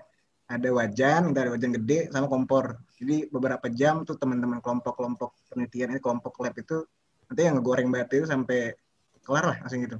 [0.47, 2.77] ada wajan, ada wajan gede sama kompor.
[3.01, 6.85] Jadi beberapa jam tuh teman-teman kelompok-kelompok penelitian ini kelompok lab itu
[7.27, 8.77] nanti yang ngegoreng batu itu sampai
[9.25, 9.97] kelar lah langsung gitu.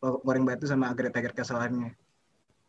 [0.00, 1.92] Goreng batu sama agregat-agregat kesalahannya.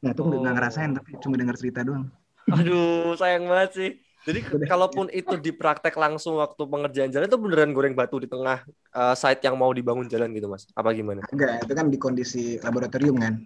[0.04, 0.36] Nah itu Oh.
[0.36, 2.12] nggak ngerasain tapi cuma dengar cerita doang.
[2.52, 3.91] Aduh, sayang banget sih.
[4.26, 9.16] Jadi kalaupun itu dipraktek langsung waktu pengerjaan jalan itu beneran goreng batu di tengah eh,
[9.16, 10.66] site yang mau dibangun jalan gitu, Mas.
[10.74, 11.22] Apa gimana?
[11.30, 13.46] Enggak, itu kan di kondisi laboratorium kan.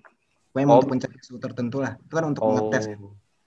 [0.49, 0.79] Pokoknya Oh.
[0.79, 1.99] untuk mencapai suhu tertentu lah.
[1.99, 2.53] Itu kan untuk Oh.
[2.55, 2.85] ngetes.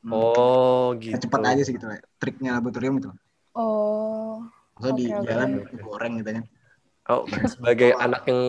[0.03, 0.11] Hmm.
[0.13, 1.27] Oh, Ya, gitu.
[1.27, 1.99] cepat aja sih gitu lah.
[2.19, 3.11] Triknya laboratorium itu.
[3.55, 4.43] Oh,
[4.77, 5.27] Maksudnya di Oke, oke.
[5.31, 6.45] jalan goreng gitu kan.
[7.07, 8.41] Oh, sebagai anak yang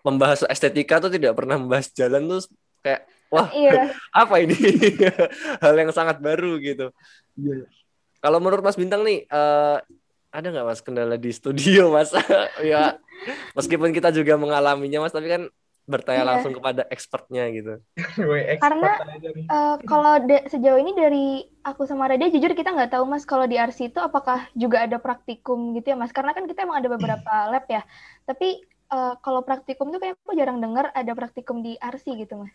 [0.00, 2.40] membahas estetika tuh tidak pernah membahas jalan tuh
[2.80, 3.92] kayak wah, iya.
[4.26, 4.56] apa ini?
[5.62, 6.90] Hal yang sangat baru gitu.
[7.38, 7.66] Iya.
[8.20, 9.76] Kalau menurut Mas Bintang nih, eh,
[10.30, 12.12] ada nggak Mas kendala di studio, Mas?
[12.62, 13.00] ya,
[13.56, 15.48] meskipun kita juga mengalaminya, Mas, tapi kan
[15.90, 16.30] bertanya Iya.
[16.36, 17.82] langsung kepada expertnya gitu.
[18.64, 18.94] Karena-.
[19.34, 20.14] Eh, kalau
[20.46, 23.98] sejauh ini dari aku sama Radia jujur kita nggak tahu mas kalau di RC itu
[23.98, 27.82] apakah juga ada praktikum gitu ya mas karena kan kita emang ada beberapa lab ya
[28.24, 32.54] tapi eh, kalau praktikum tuh kayak aku jarang dengar ada praktikum di RC gitu mas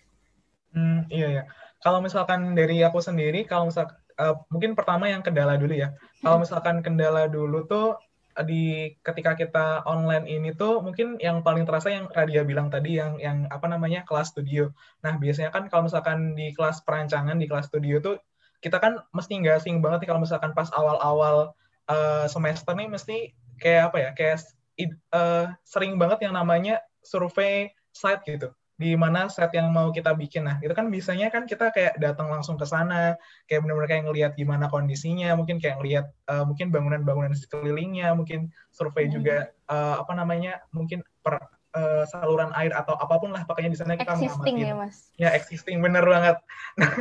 [0.75, 1.43] Hmm, iya ya.
[1.79, 3.87] Kalau misalkan dari aku sendiri, kalau misal
[4.19, 5.95] eh, mungkin pertama yang kendala dulu ya.
[6.23, 7.99] Kalau misalkan kendala dulu tuh
[8.43, 13.15] di ketika kita online ini tuh mungkin yang paling terasa yang Radia bilang tadi yang
[13.15, 14.75] yang apa namanya kelas studio.
[15.07, 18.19] Nah biasanya kan kalau misalkan di kelas perancangan di kelas studio tuh
[18.59, 21.55] kita kan mesti nggak asing banget nih kalau misalkan pas awal-awal
[21.87, 24.37] eh, semester nih mesti kayak apa ya kayak
[24.83, 30.43] eh, sering banget yang namanya survei site gitu di mana set yang mau kita bikin.
[30.47, 33.15] Nah, itu kan biasanya kan kita kayak datang langsung ke sana,
[33.47, 39.07] kayak benar-benar kayak ngelihat gimana kondisinya, mungkin kayak ngelihat eh, mungkin bangunan-bangunan sekelilingnya, mungkin survei
[39.07, 39.15] Hmm.
[39.15, 39.35] juga
[39.71, 41.39] eh, apa namanya, mungkin per
[41.75, 45.11] eh, saluran air atau apa pun lah pokoknya di sana kita existing ya mas.
[45.19, 46.37] Ya existing bener banget.
[46.75, 46.91] Nah,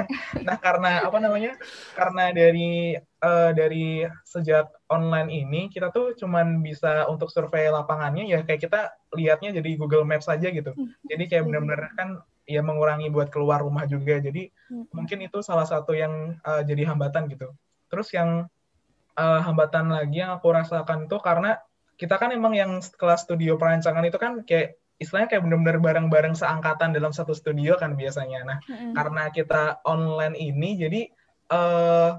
[0.46, 1.58] nah karena apa namanya?
[1.98, 8.46] Karena dari eh, dari sejak online ini kita tuh cuman bisa untuk survei lapangannya ya
[8.46, 10.70] kayak kita lihatnya jadi Google Maps saja gitu.
[11.10, 14.20] Jadi kayak bener-bener kan ya mengurangi buat keluar rumah juga.
[14.22, 14.88] Jadi Hmm.
[14.96, 17.50] mungkin itu salah satu yang eh, jadi hambatan gitu.
[17.90, 18.46] Terus yang
[19.18, 21.58] eh, hambatan lagi yang aku rasakan tuh karena
[22.04, 26.92] kita kan emang yang kelas studio perancangan itu kan kayak istilahnya kayak bener-bener bareng-bareng seangkatan
[26.92, 28.44] dalam satu studio kan biasanya.
[28.44, 28.92] Nah, Mm-mm.
[28.92, 31.00] karena kita online ini, jadi
[31.48, 32.10] eh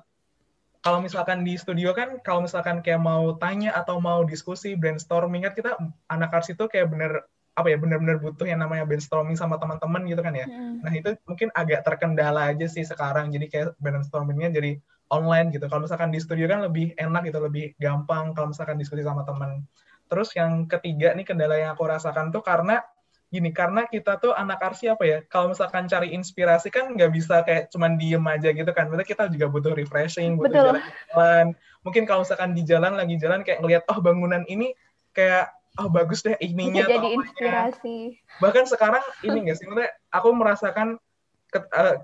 [0.81, 5.53] kalau misalkan di studio kan, kalau misalkan kayak mau tanya atau mau diskusi, brainstorming kan
[5.53, 5.71] kita
[6.09, 10.21] anak ars itu kayak bener apa ya bener-bener butuh yang namanya brainstorming sama teman-teman gitu
[10.21, 10.45] kan ya.
[10.45, 10.81] Mm-mm.
[10.81, 13.31] Nah itu mungkin agak terkendala aja sih sekarang.
[13.33, 14.77] Jadi kayak brainstormingnya jadi
[15.11, 15.65] online gitu.
[15.69, 19.65] Kalau misalkan di studio kan lebih enak gitu, lebih gampang kalau misalkan diskusi sama teman.
[20.09, 22.81] Terus yang ketiga nih kendala yang aku rasakan tuh karena
[23.29, 27.41] gini, karena kita tuh anak arsi apa ya, kalau misalkan cari inspirasi kan nggak bisa
[27.43, 28.87] kayak cuman diem aja gitu kan.
[28.87, 30.65] Berarti kita juga butuh refreshing, butuh Betul.
[30.77, 31.45] jalan-jalan.
[31.83, 34.73] Mungkin kalau misalkan di jalan lagi jalan kayak ngelihat oh bangunan ini
[35.11, 37.97] kayak oh bagus deh bisa ininya jadi inspirasi
[38.39, 40.95] bahkan sekarang ini nggak sih maksudnya aku merasakan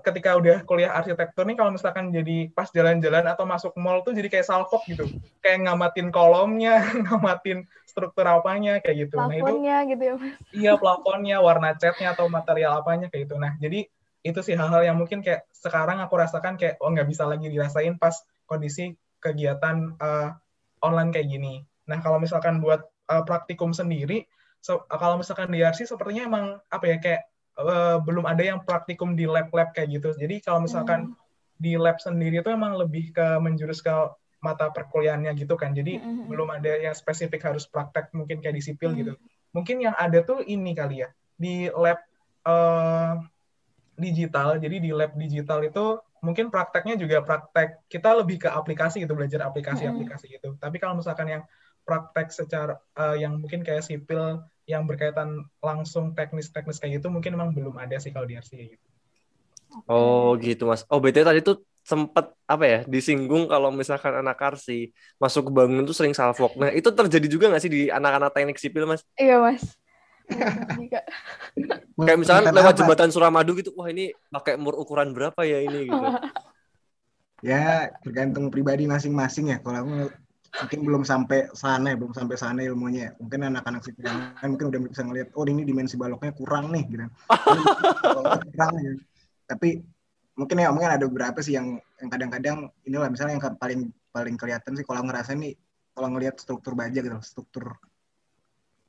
[0.04, 4.28] ketika udah kuliah arsitektur nih kalau misalkan jadi pas jalan-jalan atau masuk mall tuh jadi
[4.32, 5.04] kayak salfok gitu.
[5.44, 9.20] Kayak ngamatin kolomnya ngamatin struktur apanya kayak gitu.
[9.20, 10.32] Nah itu Plafonnya gitu ya mas.
[10.52, 13.36] iya plafonnya warna catnya atau material apanya kayak gitu.
[13.36, 13.88] Nah jadi
[14.22, 17.98] itu sih hal-hal yang mungkin kayak sekarang aku rasakan kayak oh nggak bisa lagi dirasain
[17.98, 18.14] pas
[18.46, 20.30] kondisi kegiatan eh,
[20.80, 21.54] online kayak gini.
[21.90, 24.24] Nah kalau misalkan buat eh, praktikum sendiri
[24.62, 27.22] so, kalau misalkan di RC sepertinya emang apa ya kayak
[27.58, 30.14] eh, belum ada yang praktikum di lab-lab kayak gitu.
[30.16, 31.12] Jadi kalau misalkan
[31.56, 33.92] di lab sendiri itu emang lebih ke menjurus ke
[34.42, 35.70] mata perkuliahannya gitu kan.
[35.70, 36.26] Jadi Mm-mm.
[36.26, 38.98] belum ada yang spesifik harus praktek mungkin kayak di sipil Hmm.
[38.98, 39.14] gitu.
[39.54, 42.02] Mungkin yang ada tuh ini kali ya di lab
[42.42, 43.14] eh,
[43.94, 44.58] digital.
[44.58, 49.46] Jadi di lab digital itu mungkin prakteknya juga praktek kita lebih ke aplikasi gitu belajar
[49.46, 50.58] aplikasi-aplikasi gitu.
[50.58, 51.42] Tapi kalau misalkan yang
[51.86, 57.50] praktek secara eh, yang mungkin kayak sipil yang berkaitan langsung teknis-teknis kayak gitu mungkin memang
[57.50, 58.86] belum ada sih kalau di RC kayak gitu.
[59.88, 60.84] Oh gitu mas.
[60.92, 65.82] Oh BTW tadi tuh sempet apa ya disinggung kalau misalkan anak arsi masuk ke bangun
[65.82, 66.54] tuh sering salfok.
[66.60, 69.02] Nah itu terjadi juga nggak sih di anak-anak teknik sipil mas?
[69.18, 69.64] Iya mas.
[70.78, 71.00] Juga.
[72.06, 72.78] Kayak misalkan lewat apa?
[72.78, 76.06] jembatan Suramadu gitu, wah ini pakai mur ukuran berapa ya ini gitu.
[77.42, 79.58] Ya, tergantung pribadi masing-masing ya.
[79.58, 80.14] Kalau aku
[80.52, 83.16] mungkin belum sampai sana, ya, belum sampai sana ilmunya.
[83.16, 84.12] Mungkin anak-anak sipil
[84.44, 87.06] mungkin udah bisa ngeliat, oh ini dimensi baloknya kurang nih, gitu.
[88.52, 88.92] Kurang ya.
[89.48, 89.80] Tapi
[90.36, 94.72] mungkin ya mungkin ada beberapa sih yang yang kadang-kadang inilah misalnya yang paling paling kelihatan
[94.72, 95.52] sih kalau ngerasa nih
[95.92, 97.76] kalau ngelihat struktur baja gitu, struktur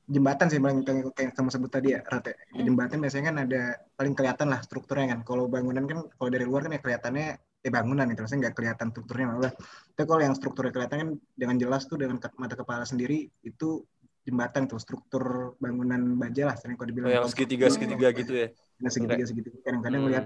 [0.08, 2.36] jembatan sih paling kayak kayak kamu sebut tadi ya Rate.
[2.52, 3.62] Di jembatan biasanya kan ada
[3.96, 7.28] paling kelihatan lah strukturnya kan kalau bangunan kan kalau dari luar kan ya kelihatannya
[7.64, 9.52] ya bangunan itu maksudnya nggak kelihatan strukturnya malah.
[9.96, 13.88] Tapi kalau yang strukturnya kelihatan kan dengan jelas tuh dengan mata kepala sendiri itu
[14.28, 17.08] jembatan tuh struktur bangunan baja lah sering kalau dibilang.
[17.08, 18.48] Oh, yang segitiga segitiga gitu ya.
[18.84, 19.58] Nah, segitiga segitiga.
[19.64, 20.12] Kadang-kadang Hmm.
[20.12, 20.26] lihat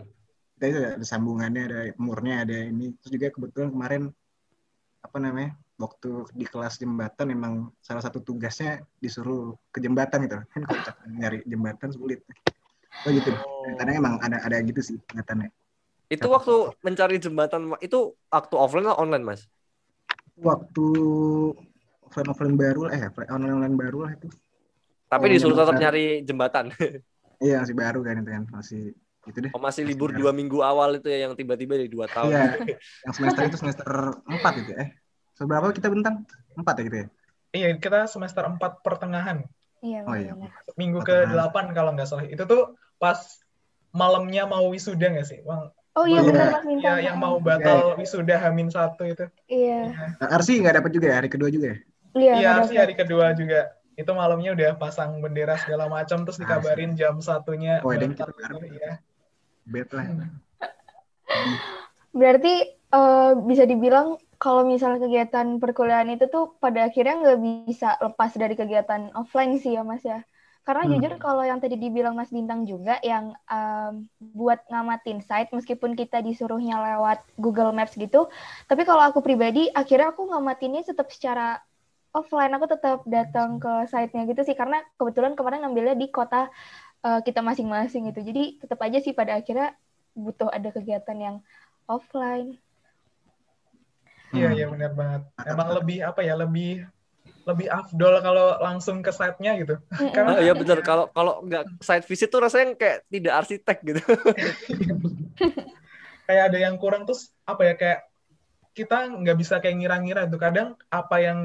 [0.58, 2.98] kita itu ada sambungannya ada murnya ada ini.
[2.98, 4.04] Terus juga kebetulan kemarin
[5.06, 10.42] apa namanya waktu di kelas jembatan emang salah satu tugasnya disuruh ke jembatan gitu.
[10.42, 10.82] Kan kalau
[11.14, 12.26] nyari jembatan sulit.
[13.06, 13.30] Oh gitu.
[13.78, 15.54] Karena emang ada ada gitu sih ingatannya
[16.14, 16.52] Itu waktu
[16.86, 17.98] mencari jembatan itu
[18.34, 19.42] waktu offline atau online mas?
[20.38, 20.86] waktu
[22.06, 23.04] offline offline baru lah eh
[23.36, 24.28] online online baru lah itu
[25.08, 25.82] Tapi Oh, disuruh tetap jembatan.
[25.84, 26.66] nyari jembatan.
[27.44, 28.82] iya masih baru kan itu kan masih
[29.30, 32.32] itu deh Oh, masih libur dua minggu awal itu ya yang tiba-tiba di dua tahun.
[32.32, 32.44] iya
[33.06, 33.88] yang semester itu semester
[34.28, 34.90] empat itu eh
[35.38, 36.16] seberapa kita bentang
[36.60, 37.08] empat ya gitu ya
[37.56, 39.38] Iya, kita semester 4 pertengahan.
[39.86, 40.32] Iya Oh, iya.
[40.80, 41.28] Minggu Pertengahan.
[41.32, 42.26] ke-8 kalau nggak salah.
[42.28, 42.62] Itu tuh
[43.02, 43.20] pas
[43.96, 45.40] malamnya mau wisuda nggak sih?
[45.48, 47.02] Bang, Oh iya benar mas Minta.
[47.02, 49.26] ya, yang mau batal wisuda Hamin satu itu.
[49.50, 50.14] Iya.
[50.22, 51.78] nah, Arsi nggak dapat juga ya hari kedua juga ya
[52.18, 52.34] Iya.
[52.42, 52.78] Iya, dapet.
[52.78, 53.62] hari kedua juga.
[53.98, 57.82] Itu malamnya udah pasang bendera segala macam, terus dikabarin jam satunya.
[57.82, 58.62] Oh, batal kita bareng.
[59.68, 60.06] bed lah
[62.14, 68.32] Berarti eh, bisa dibilang kalau misalnya kegiatan perkuliahan itu tuh pada akhirnya nggak bisa lepas
[68.38, 70.22] dari kegiatan offline sih ya Mas ya.
[70.68, 71.00] Karena Hmm.
[71.00, 76.20] jujur kalau yang tadi dibilang Mas Bintang juga yang em, buat ngamatin site meskipun kita
[76.20, 78.28] disuruhnya lewat Google Maps gitu,
[78.68, 81.64] tapi kalau aku pribadi akhirnya aku ngamatinnya tetap secara
[82.12, 82.52] offline.
[82.60, 86.52] Aku tetap datang ke site-nya gitu sih karena kebetulan kemarin ngambilnya di kota
[87.08, 88.20] eh, kita masing-masing gitu.
[88.28, 89.72] Jadi tetap aja sih pada akhirnya
[90.18, 91.36] butuh ada kegiatan yang
[91.88, 92.60] offline.
[94.36, 94.58] Iya, Hmm.
[94.58, 95.22] iya benar banget.
[95.52, 96.34] Emang lebih apa ya?
[96.36, 96.68] Lebih
[97.48, 99.80] lebih afdol kalau langsung ke site-nya gitu.
[100.12, 100.84] Karena Ah, iya benar.
[100.84, 104.02] Kalau kalau nggak site visit tuh rasanya kayak tidak arsitek gitu.
[106.28, 108.00] kayak ada yang kurang terus apa ya kayak
[108.76, 111.40] kita nggak bisa kayak ngira-ngira tuh kadang apa yang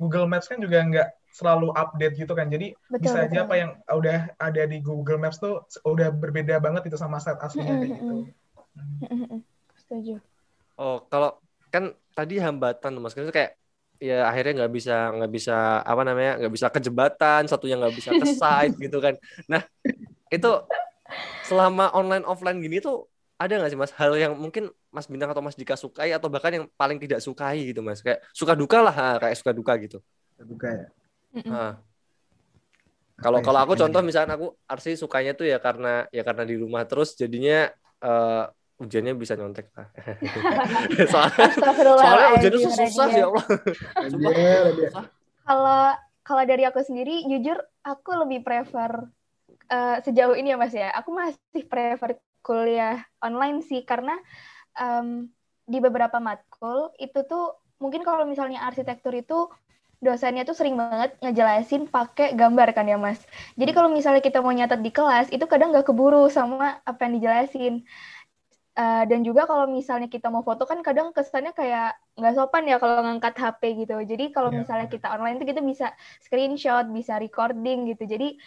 [0.00, 3.44] Google Maps kan juga nggak selalu update gitu kan jadi Betul, bisa aja betul.
[3.46, 7.76] apa yang udah ada di Google Maps tuh udah berbeda banget itu sama site aslinya
[7.76, 8.16] kayak gitu
[9.76, 10.14] Setuju.
[10.80, 11.36] Oh, kalau
[11.68, 13.60] kan tadi hambatan Mas kan kayak
[14.02, 18.10] ya akhirnya nggak bisa nggak bisa apa namanya nggak bisa ke jembatan satunya nggak bisa
[18.10, 19.14] ke site gitu kan.
[19.46, 19.62] Nah
[20.26, 20.50] itu
[21.46, 23.06] selama online offline gini tuh
[23.38, 23.94] ada nggak sih mas?
[23.94, 27.70] Hal yang mungkin mas bintang atau mas Dika sukai atau bahkan yang paling tidak sukai
[27.70, 28.02] gitu mas?
[28.02, 29.98] Kayak suka duka lah ha, kayak suka duka gitu.
[30.42, 30.86] Buka ya?
[31.46, 31.78] Nah,
[33.22, 36.58] kalau ya kalau aku contoh misalnya aku Arsi sukanya tuh ya karena ya karena di
[36.58, 37.70] rumah terus jadinya
[38.02, 38.44] eh,
[38.82, 39.88] ujiannya bisa nyontek lah.
[41.12, 43.46] soalnya soalnya ujiannya susah ya Allah.
[45.42, 45.82] Kalau
[46.22, 49.10] kalau dari aku sendiri, jujur aku lebih prefer
[49.70, 50.90] eh, sejauh ini ya Mas ya.
[50.98, 54.18] Aku masih prefer kuliah online sih karena
[54.74, 55.30] em,
[55.62, 59.46] di beberapa matkul itu tuh mungkin kalau misalnya arsitektur itu
[60.02, 63.22] dosennya tuh sering banget ngejelasin pakai gambar kan ya Mas.
[63.54, 67.22] Jadi kalau misalnya kita mau nyatet di kelas itu kadang nggak keburu sama apa yang
[67.22, 67.86] dijelasin.
[68.72, 72.80] Uh, dan juga kalau misalnya kita mau foto kan kadang kesannya kayak nggak sopan ya
[72.80, 74.00] kalau ngangkat HP gitu.
[74.00, 74.64] Jadi kalau yeah.
[74.64, 75.92] misalnya kita online tuh kita bisa
[76.24, 78.08] screenshot, bisa recording gitu.
[78.08, 78.40] Jadi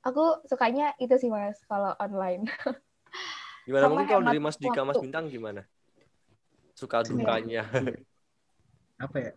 [0.00, 2.48] aku sukanya itu sih mas kalau online.
[3.66, 5.66] Gimana Sama mungkin kalau dari Mas Dika, Mas Bintang gimana?
[6.78, 7.66] Suka dukanya.
[9.04, 9.32] Apa ya?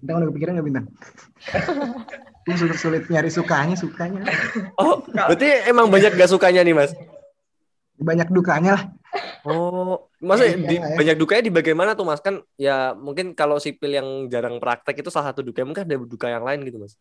[0.00, 0.86] Bintang udah kepikiran nggak Bintang?
[2.60, 4.24] sulit sulit nyari sukanya, sukanya.
[4.80, 6.96] Oh, berarti emang banyak gak sukanya nih Mas?
[8.06, 8.84] Banyak dukanya lah.
[9.42, 10.94] Oh, maksudnya di, ya.
[10.94, 12.22] banyak dukanya di bagaimana tuh mas?
[12.22, 16.30] Kan ya mungkin kalau sipil yang jarang praktek itu salah satu duka, mungkin ada duka
[16.30, 16.94] yang lain gitu mas.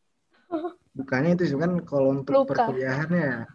[0.98, 2.66] Dukanya itu kan kalau untuk Luka.
[2.66, 3.46] perkuliahannya,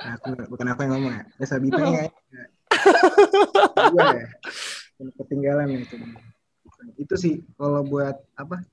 [0.00, 2.04] nah, aku, bukan aku yang ngomong ya, ya Sabita ya.
[3.92, 4.24] ya,
[5.20, 5.96] ketinggalan itu.
[6.96, 8.64] Itu sih kalau buat apa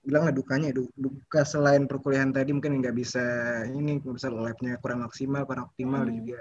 [0.00, 3.24] bilang lah dukanya duka selain perkuliahan tadi mungkin nggak bisa
[3.68, 6.14] ini bisa labnya kurang maksimal kurang optimal hmm.
[6.24, 6.40] juga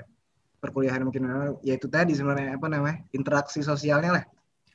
[0.60, 1.24] perkuliahan mungkin
[1.64, 4.26] ya itu tadi sebenarnya apa namanya interaksi sosialnya lah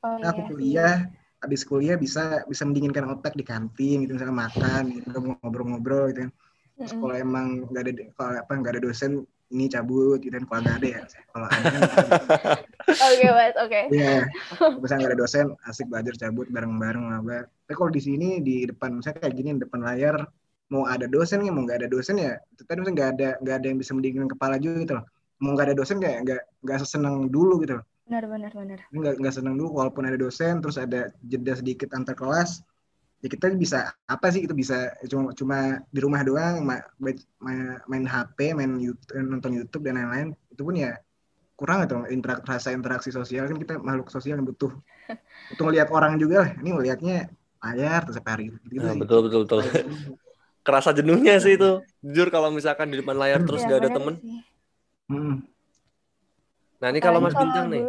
[0.04, 0.48] oh, nah, aku iya.
[0.48, 0.96] kuliah
[1.44, 6.32] habis kuliah bisa bisa mendinginkan otak di kantin gitu misalnya makan gitu ngobrol-ngobrol gitu kan
[6.74, 7.02] Terus mm -hmm.
[7.06, 9.12] kalau emang nggak ada kalau apa nggak ada dosen
[9.52, 11.00] ini cabut gitu kan kalau nggak ada ya.
[11.34, 11.80] Kalau ada kan
[12.88, 13.80] oke mas oke.
[13.92, 14.16] Ya
[14.80, 19.00] misalnya nggak ada dosen asik belajar cabut bareng-bareng apa tapi kalau di sini di depan
[19.00, 20.16] saya kayak gini di depan layar
[20.72, 23.56] mau ada dosen ya mau nggak ada dosen ya itu tadi misalnya nggak ada nggak
[23.60, 25.06] ada yang bisa mendinginkan kepala juga gitu loh.
[25.42, 27.84] Mau nggak ada dosen kayak nggak nggak sesenang dulu gitu loh.
[28.04, 28.78] Benar benar benar.
[28.92, 32.64] Nggak nggak senang dulu walaupun ada dosen terus ada jeda sedikit antar kelas
[33.24, 37.16] ya kita bisa apa sih itu bisa cuma cuma di rumah doang ma, main,
[37.88, 41.00] main HP main YouTube, nonton YouTube dan lain-lain itu pun ya
[41.54, 43.46] kurang atau interak, rasa interaksi sosial.
[43.46, 44.68] Kan kita makhluk sosial yang butuh
[45.54, 46.50] butuh ngelihat orang juga lah.
[46.60, 47.16] Ini ngelihatnya
[47.64, 49.60] layar terus hari gitu, nah, betul betul betul.
[50.60, 51.80] Kerasa jenuhnya sih itu.
[52.04, 54.14] Jujur kalau misalkan di depan layar terus ya, gak ada temen.
[55.08, 55.36] hmm.
[56.80, 57.80] nah ini kalau mas bintang nih.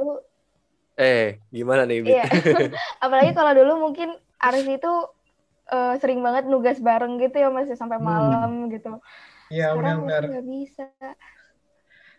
[0.95, 2.23] eh gimana nih iya.
[3.03, 4.93] apalagi kalau dulu mungkin Aris itu
[5.71, 8.05] uh, sering banget nugas bareng gitu ya masih sampai hmm.
[8.05, 8.69] malam hmm.
[8.73, 8.91] gitu.
[9.53, 10.25] Iya benar-benar.
[10.41, 10.89] Bisa.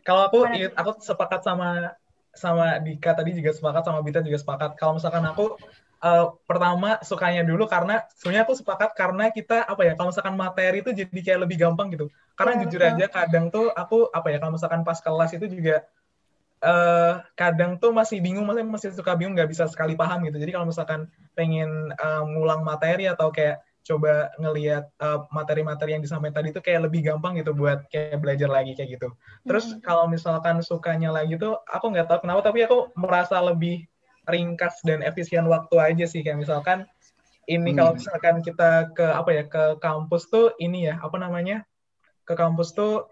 [0.06, 0.70] Kalau aku, Mana?
[0.78, 1.98] aku sepakat sama
[2.36, 4.78] sama Dika tadi juga sepakat sama Bita juga sepakat.
[4.78, 5.58] Kalau misalkan aku
[6.04, 10.84] uh, pertama sukanya dulu karena sebenarnya aku sepakat karena kita apa ya kalau misalkan materi
[10.84, 12.06] itu jadi kayak lebih gampang gitu.
[12.38, 12.92] Karena ya, jujur betul.
[12.94, 15.82] aja kadang tuh aku apa ya kalau misalkan pas kelas itu juga
[16.66, 20.42] uh, kadang tuh masih bingung, masih masih suka bingung nggak bisa sekali paham gitu.
[20.42, 21.06] Jadi kalau misalkan
[21.38, 26.90] pengen uh, ngulang materi atau kayak coba ngelihat uh, materi-materi yang disampaikan tadi itu kayak
[26.90, 29.14] lebih gampang gitu buat kayak belajar lagi kayak gitu.
[29.46, 29.86] Terus hmm.
[29.86, 33.86] kalau misalkan sukanya lagi tuh aku nggak tahu kenapa tapi aku merasa lebih
[34.26, 36.82] ringkas dan efisien waktu aja sih kayak misalkan
[37.46, 37.78] ini hmm.
[37.78, 41.62] kalau misalkan kita ke apa ya ke kampus tuh ini ya apa namanya
[42.26, 43.06] ke kampus tuh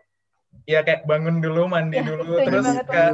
[0.65, 3.05] ya kayak bangun dulu mandi ya, dulu terus ke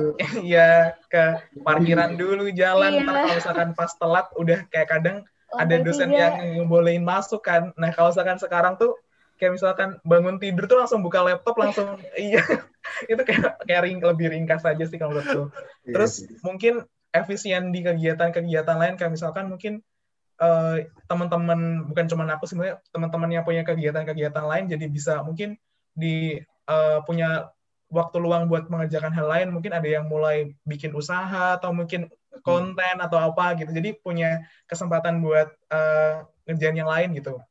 [0.46, 3.02] ya ke parkiran dulu jalan.
[3.02, 3.04] Iya.
[3.06, 5.16] kalau misalkan pas telat udah kayak kadang
[5.50, 7.74] oh, ada dosen yang ngebolehin masuk kan.
[7.74, 8.94] Nah kalau misalkan sekarang tuh
[9.40, 12.42] kayak misalkan bangun tidur tuh langsung buka laptop langsung iya.
[13.10, 15.50] Itu kayak kayak ring, lebih ringkas aja sih kalau menurutku.
[15.84, 19.82] Iya terus mungkin efisien di kegiatan-kegiatan lain kayak misalkan mungkin
[20.38, 20.78] uh,
[21.10, 25.58] teman-teman bukan cuma aku sebenarnya teman-teman yang punya kegiatan-kegiatan lain jadi bisa mungkin
[25.90, 26.38] di
[26.70, 27.50] uh, punya
[27.90, 32.06] waktu luang buat mengerjakan hal lain mungkin ada yang mulai bikin usaha atau mungkin
[32.46, 33.74] konten atau apa gitu.
[33.74, 37.42] Jadi punya kesempatan buat uh, ngerjain yang lain gitu.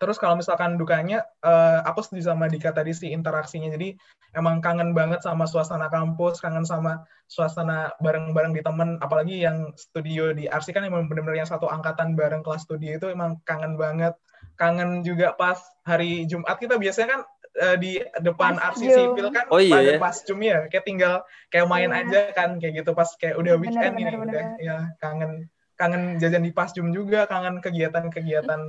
[0.00, 3.68] Terus kalau misalkan dukanya uh, aku setuju sama Dika tadi sih interaksinya.
[3.68, 3.94] Jadi
[4.32, 8.96] emang kangen banget sama suasana kampus kangen sama suasana bareng-bareng di temen.
[9.04, 13.12] Apalagi yang studio di Arsi kan emang bener-bener yang satu angkatan bareng kelas studio itu
[13.12, 14.16] emang kangen banget.
[14.56, 16.56] Kangen juga pas hari Jumat.
[16.56, 17.20] Kita biasanya kan
[17.58, 21.14] uh, di depan arsi sipil kan oh, iya, pada pas cum ya kayak tinggal
[21.50, 22.00] kayak main yeah.
[22.06, 24.62] aja kan kayak gitu pas kayak udah weekend bener, ini bener, udah bener.
[24.62, 25.32] ya kangen
[25.74, 28.60] kangen jajan di pas cum juga kangen kegiatan-kegiatan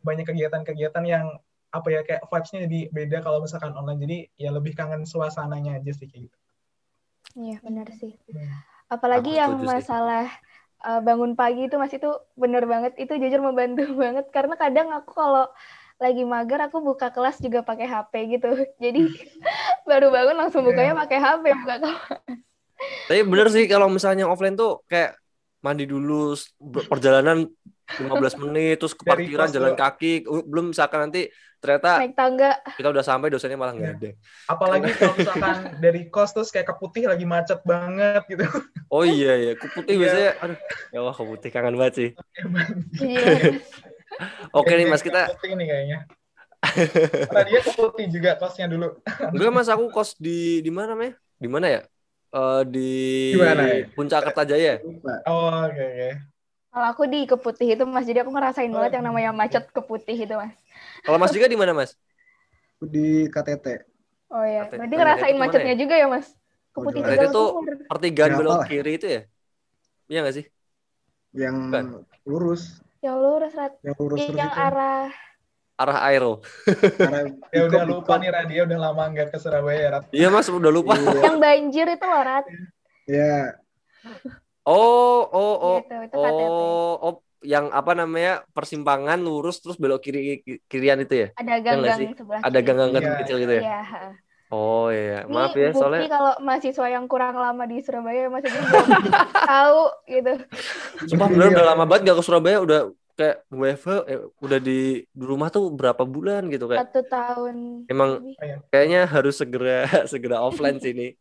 [0.00, 1.26] banyak kegiatan-kegiatan yang
[1.70, 5.92] apa ya kayak vibes-nya jadi beda kalau misalkan online jadi ya lebih kangen suasananya aja
[5.94, 6.38] sih kayak gitu.
[7.38, 8.18] Iya benar sih.
[8.26, 8.50] Hmm.
[8.90, 10.26] Apalagi yang masalah
[10.82, 15.14] uh, bangun pagi itu masih itu bener banget itu jujur membantu banget karena kadang aku
[15.14, 15.46] kalau
[16.00, 18.50] lagi mager aku buka kelas juga pakai HP gitu.
[18.82, 19.06] Jadi
[19.88, 21.00] baru bangun langsung bukanya iya.
[21.06, 22.00] pakai HP buka kelas.
[23.06, 25.20] Tapi bener sih kalau misalnya offline tuh kayak
[25.60, 26.32] mandi dulu
[26.88, 27.44] perjalanan
[28.00, 31.28] 15 menit terus ke parkiran jalan kaki belum misalkan nanti
[31.60, 33.98] ternyata naik tangga kita udah sampai dosennya malah nggak iya.
[34.00, 34.10] ada
[34.48, 38.48] apalagi kalau misalkan dari kos terus kayak keputih lagi macet banget gitu
[38.88, 42.08] oh iya iya keputih biasanya aduh ya wah keputih kangen banget sih
[43.04, 43.60] iya
[44.52, 45.30] Oke nih Mas kita.
[45.46, 45.98] Ini kayaknya.
[47.30, 48.88] Karena dia ke putih juga kosnya dulu.
[49.32, 50.30] Enggak Mas aku kos di
[50.66, 51.12] di mana namanya?
[51.42, 51.80] Di mana ya?
[52.34, 52.78] eh, di
[53.30, 53.86] Gimana ya?
[53.94, 54.70] Puncak Kertajaya.
[55.26, 56.08] Oh, oke oke.
[56.70, 60.34] Kalau aku di Keputih itu Mas, jadi aku ngerasain banget yang namanya macet Keputih itu
[60.38, 60.54] Mas.
[61.04, 61.90] Kalau Mas Dika di mana, Mas?
[62.92, 63.66] Di KTT.
[64.30, 66.26] Oh iya, berarti oh, ngerasain mana macetnya juga ya Mas?
[66.76, 67.14] Oh, Keputih Barat.
[67.18, 67.42] Tegal Itu.
[67.90, 69.20] Pertigaan belok kiri itu ya?
[70.10, 70.46] Iya nggak sih?
[71.34, 71.84] Yang Bukan.
[72.28, 72.62] lurus.
[73.00, 73.72] Yang lurus, Rat.
[73.80, 74.60] Yang lurus terus Yang itu.
[74.60, 75.08] arah
[75.80, 76.32] Arah Aero.
[77.00, 77.24] Arah
[77.56, 80.04] Ya udah lupa nih Radia udah lama nggak ke Surabaya ya, Rat.
[80.12, 80.92] Iya, Mas, udah lupa.
[80.92, 81.20] Iya.
[81.24, 82.44] yang banjir itu loh, Rat.
[83.08, 83.56] Ya,
[84.68, 85.78] Oh, oh, oh.
[85.80, 86.14] Gitu, itu.
[86.20, 88.44] Oh, oh, yang apa namanya?
[88.52, 91.28] Persimpangan lurus terus belok kiri kirian itu ya?
[91.32, 93.18] Ada gang-gang sebelah Ada gang-gang Iya.
[93.24, 93.62] kecil gitu ya?
[93.64, 93.82] Iya.
[94.50, 98.66] Oh iya, Ini maaf ya soalnya kalau mahasiswa yang kurang lama di Surabaya masih belum
[99.50, 99.80] tahu
[100.10, 100.32] gitu.
[101.06, 102.80] sumpah bener udah lama banget gak ke Surabaya udah
[103.14, 107.56] kayak WFH eh, udah di, di rumah tuh berapa bulan gitu kayak Satu tahun.
[107.86, 108.34] Emang- lebih.
[108.74, 111.14] kayaknya harus segera segera offline sih ini.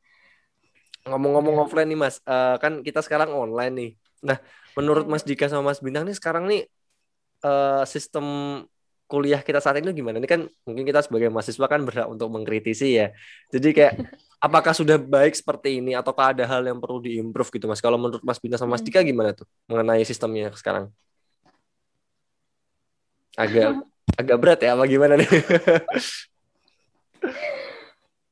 [1.06, 3.90] Ngomong-ngomong offline nih Mas, eh, kan kita sekarang online nih.
[4.26, 4.38] Nah,
[4.78, 6.66] menurut Mas Dika sama Mas Bintang nih sekarang nih
[7.46, 8.26] eh, sistem
[9.10, 10.22] kuliah kita saat ini gimana?
[10.22, 13.10] Ini kan mungkin kita sebagai mahasiswa kan berhak untuk mengkritisi ya.
[13.50, 13.94] Jadi kayak
[14.46, 17.82] apakah sudah baik seperti ini ataukah ada hal yang perlu diimprove gitu Mas?
[17.82, 18.94] Kalau menurut Mas Bintang sama Mas Hmm.
[18.94, 20.94] Dika gimana tuh mengenai sistemnya sekarang?
[23.34, 23.82] Agak
[24.22, 25.26] agak berat ya apa gimana nih?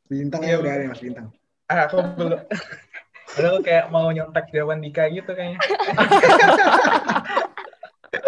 [0.07, 1.34] bintang ya udah ada Mas Bintang.
[1.67, 2.39] Ah, aku belum.
[3.28, 5.59] Padahal kayak mau nyontek jawaban Dika gitu kayaknya.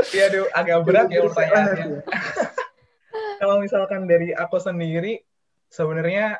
[0.09, 1.85] Iya, aduh, agak berat ya pertanyaannya.
[3.59, 5.19] Kalau misalkan dari aku sendiri,
[5.67, 6.39] sebenarnya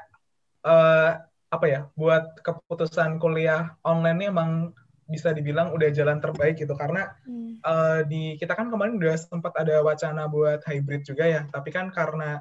[0.63, 1.11] eh,
[1.51, 4.72] apa ya, buat keputusan kuliah online ini emang
[5.03, 7.59] bisa dibilang udah jalan terbaik gitu karena Hmm.
[7.59, 11.91] eh, di kita kan kemarin udah sempat ada wacana buat hybrid juga ya, tapi kan
[11.91, 12.39] karena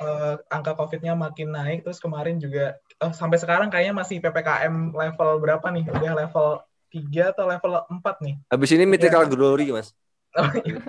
[0.00, 5.30] eh, angka COVID-nya makin naik, terus kemarin juga eh, sampai sekarang kayaknya masih PPKM level
[5.36, 5.84] berapa nih?
[6.00, 8.40] Udah level 3 atau level 4 nih?
[8.48, 9.92] Habis ini mythical glory Mas.
[10.40, 10.80] Oh, iya.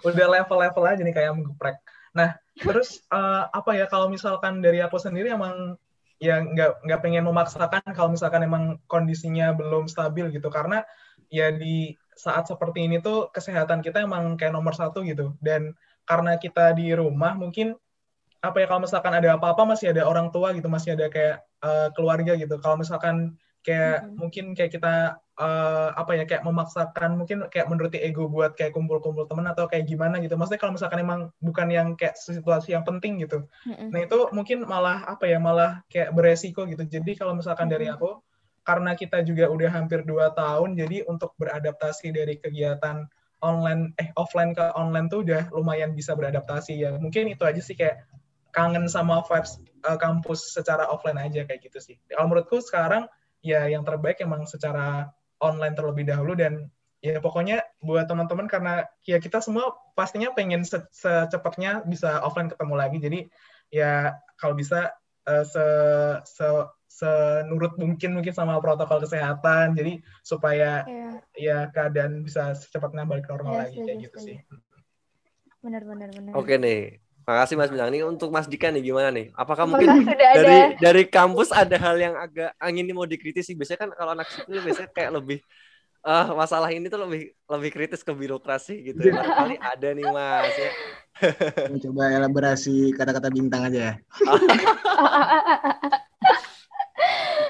[0.00, 1.76] Udah level-level aja nih kayak menggeprek.
[2.18, 5.78] Nah, terus eh, apa ya kalau misalkan dari aku sendiri emang
[6.18, 10.50] ya nggak nggak pengen memaksakan kalau misalkan emang kondisinya belum stabil gitu.
[10.50, 10.82] Karena
[11.30, 15.38] ya di saat seperti ini tuh kesehatan kita emang kayak nomor satu gitu.
[15.38, 17.78] Dan karena kita di rumah mungkin
[18.38, 21.88] apa ya kalau misalkan ada apa-apa masih ada orang tua gitu masih ada kayak eh,
[21.94, 22.58] keluarga gitu.
[22.58, 23.38] Kalau misalkan
[23.68, 24.16] kayak Mm-mm.
[24.16, 24.94] mungkin kayak kita
[25.36, 29.84] eh, apa ya kayak memaksakan mungkin kayak menuruti ego buat kayak kumpul-kumpul teman atau kayak
[29.84, 33.92] gimana gitu maksudnya kalau misalkan emang bukan yang kayak situasi yang penting gitu Mm-mm.
[33.92, 36.84] Nah itu mungkin malah apa ya malah kayak beresiko gitu.
[36.88, 37.94] Jadi kalau misalkan dari Mhm.
[38.00, 38.10] aku
[38.64, 43.08] karena kita juga udah hampir dua tahun, jadi untuk beradaptasi dari kegiatan
[43.40, 46.90] online eh offline ke online tuh udah lumayan bisa beradaptasi ya.
[47.00, 48.04] Mungkin itu aja sih kayak
[48.52, 51.96] kangen sama vibes eh, kampus secara offline aja kayak gitu sih.
[52.12, 53.08] Kalau menurutku sekarang
[53.42, 55.08] ya yang terbaik emang secara
[55.38, 56.66] online terlebih dahulu dan
[56.98, 62.74] ya pokoknya buat teman-teman karena ya kita semua pastinya pengen se- secepatnya bisa offline ketemu
[62.74, 62.98] lagi.
[62.98, 63.20] Jadi
[63.70, 64.90] ya kalau bisa
[65.28, 65.66] eh, se
[66.26, 66.48] se
[66.88, 73.54] senurut mungkin mungkin sama protokol kesehatan jadi supaya Iya, ya keadaan bisa secepatnya balik normal
[73.54, 74.36] Iya, lagi kayak gitu sih
[75.62, 76.32] benar benar benar.
[76.38, 77.02] Oke nih.
[77.28, 77.92] Makasih Mas Bintang.
[77.92, 79.28] Ini untuk Mas Dika nih gimana nih?
[79.36, 83.52] Apakah mungkin sudah ada dari dari kampus ada hal yang agak angin ini mau dikritisi?
[83.52, 85.44] Biasanya kan kalau anak sipil biasanya kayak lebih
[86.00, 89.12] ah masalah ini tuh lebih lebih kritis ke birokrasi gitu.
[89.12, 89.20] ya.
[89.20, 90.70] Barangkali ada nih Mas ya.
[91.84, 93.94] Coba elaborasi kata-kata bintang aja ya.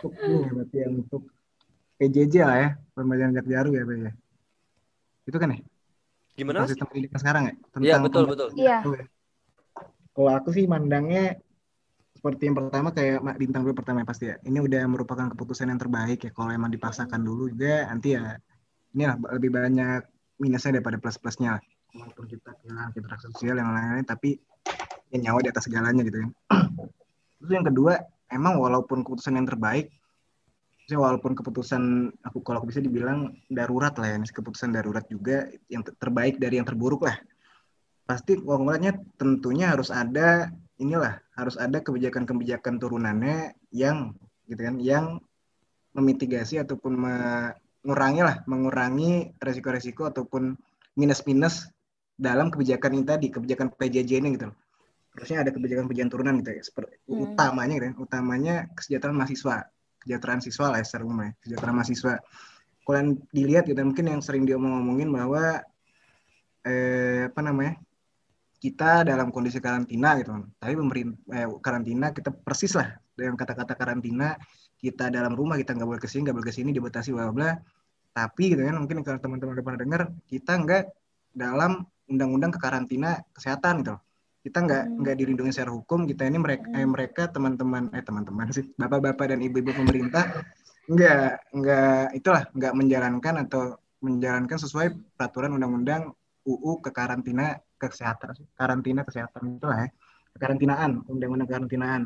[0.03, 1.23] Untuk ini ya, berarti yang untuk
[2.03, 2.69] PJJ lah ya,
[2.99, 4.13] pembelajaran jarak jauh ya, Pak ya.
[5.23, 5.59] Itu kan ya?
[6.35, 6.75] Gimana Mas?
[6.75, 7.55] Sistem pendidikan sekarang ya?
[7.79, 8.49] Iya, betul, betul.
[8.59, 8.79] Iya.
[8.83, 9.07] ya.
[10.19, 11.39] Kalau aku sih mandangnya
[12.11, 14.37] seperti yang pertama kayak bintang dulu pertama ya pasti ya.
[14.43, 16.35] Ini udah merupakan keputusan yang terbaik ya.
[16.35, 18.35] Kalau emang dipaksakan dulu juga nanti ya
[18.99, 20.03] ini lah lebih banyak
[20.43, 21.63] minusnya daripada plus-plusnya.
[21.95, 24.43] Walaupun kita kehilangan interaksi sosial yang lain-lain tapi
[25.15, 26.31] ya nyawa di atas segalanya gitu kan.
[27.39, 28.03] Terus yang kedua,
[28.35, 29.95] emang walaupun keputusan yang terbaik,
[30.91, 35.95] walaupun keputusan aku kalau aku bisa dibilang darurat lah ya, keputusan darurat juga yang ter-
[35.95, 37.15] terbaik dari yang terburuk lah.
[38.09, 40.49] Pasti ngeliatnya tentunya harus ada
[40.81, 44.17] inilah, harus ada kebijakan-kebijakan turunannya yang
[44.49, 45.21] gitu kan, yang
[45.93, 50.57] memitigasi ataupun mengurangi lah, mengurangi resiko-resiko ataupun
[50.97, 51.69] minus-minus
[52.17, 54.57] dalam kebijakan ini tadi, kebijakan PJJ ini gitu loh
[55.19, 57.35] harusnya ada kebijakan-kebijakan turunan gitu ya seperti Hmm.
[57.35, 59.57] utamanya gitu ya, utamanya kesejahteraan mahasiswa
[59.99, 62.13] kesejahteraan siswa lah ya secara umum ya kesejahteraan mahasiswa
[62.87, 65.59] kalau yang dilihat gitu mungkin yang sering diomong-omongin bahwa
[66.63, 67.75] eh, apa namanya
[68.59, 70.35] kita dalam kondisi karantina gitu.
[70.59, 74.35] Tapi pemerintah eh, karantina kita persis lah dengan kata-kata karantina.
[74.79, 77.51] Kita dalam rumah kita nggak boleh ke sini nggak boleh ke sini dibatasi bla bla
[78.19, 80.83] tapi gitu kan mungkin kalau teman-teman udah pernah dengar kita nggak
[81.39, 83.95] dalam undang-undang kekarantina kesehatan gitu.
[84.43, 84.97] Kita nggak Hmm.
[85.03, 86.07] nggak dilindungi secara hukum.
[86.07, 90.25] Kita ini mereka eh, mereka teman-teman eh teman-teman sih bapak-bapak dan ibu-ibu pemerintah
[90.89, 96.15] nggak nggak itulah nggak menjalankan atau menjalankan sesuai peraturan undang-undang
[96.49, 99.89] UU kekarantina kesehatan karantina kesehatan itulah ya.
[100.37, 102.03] Kekarantinaan undang-undang karantinaan.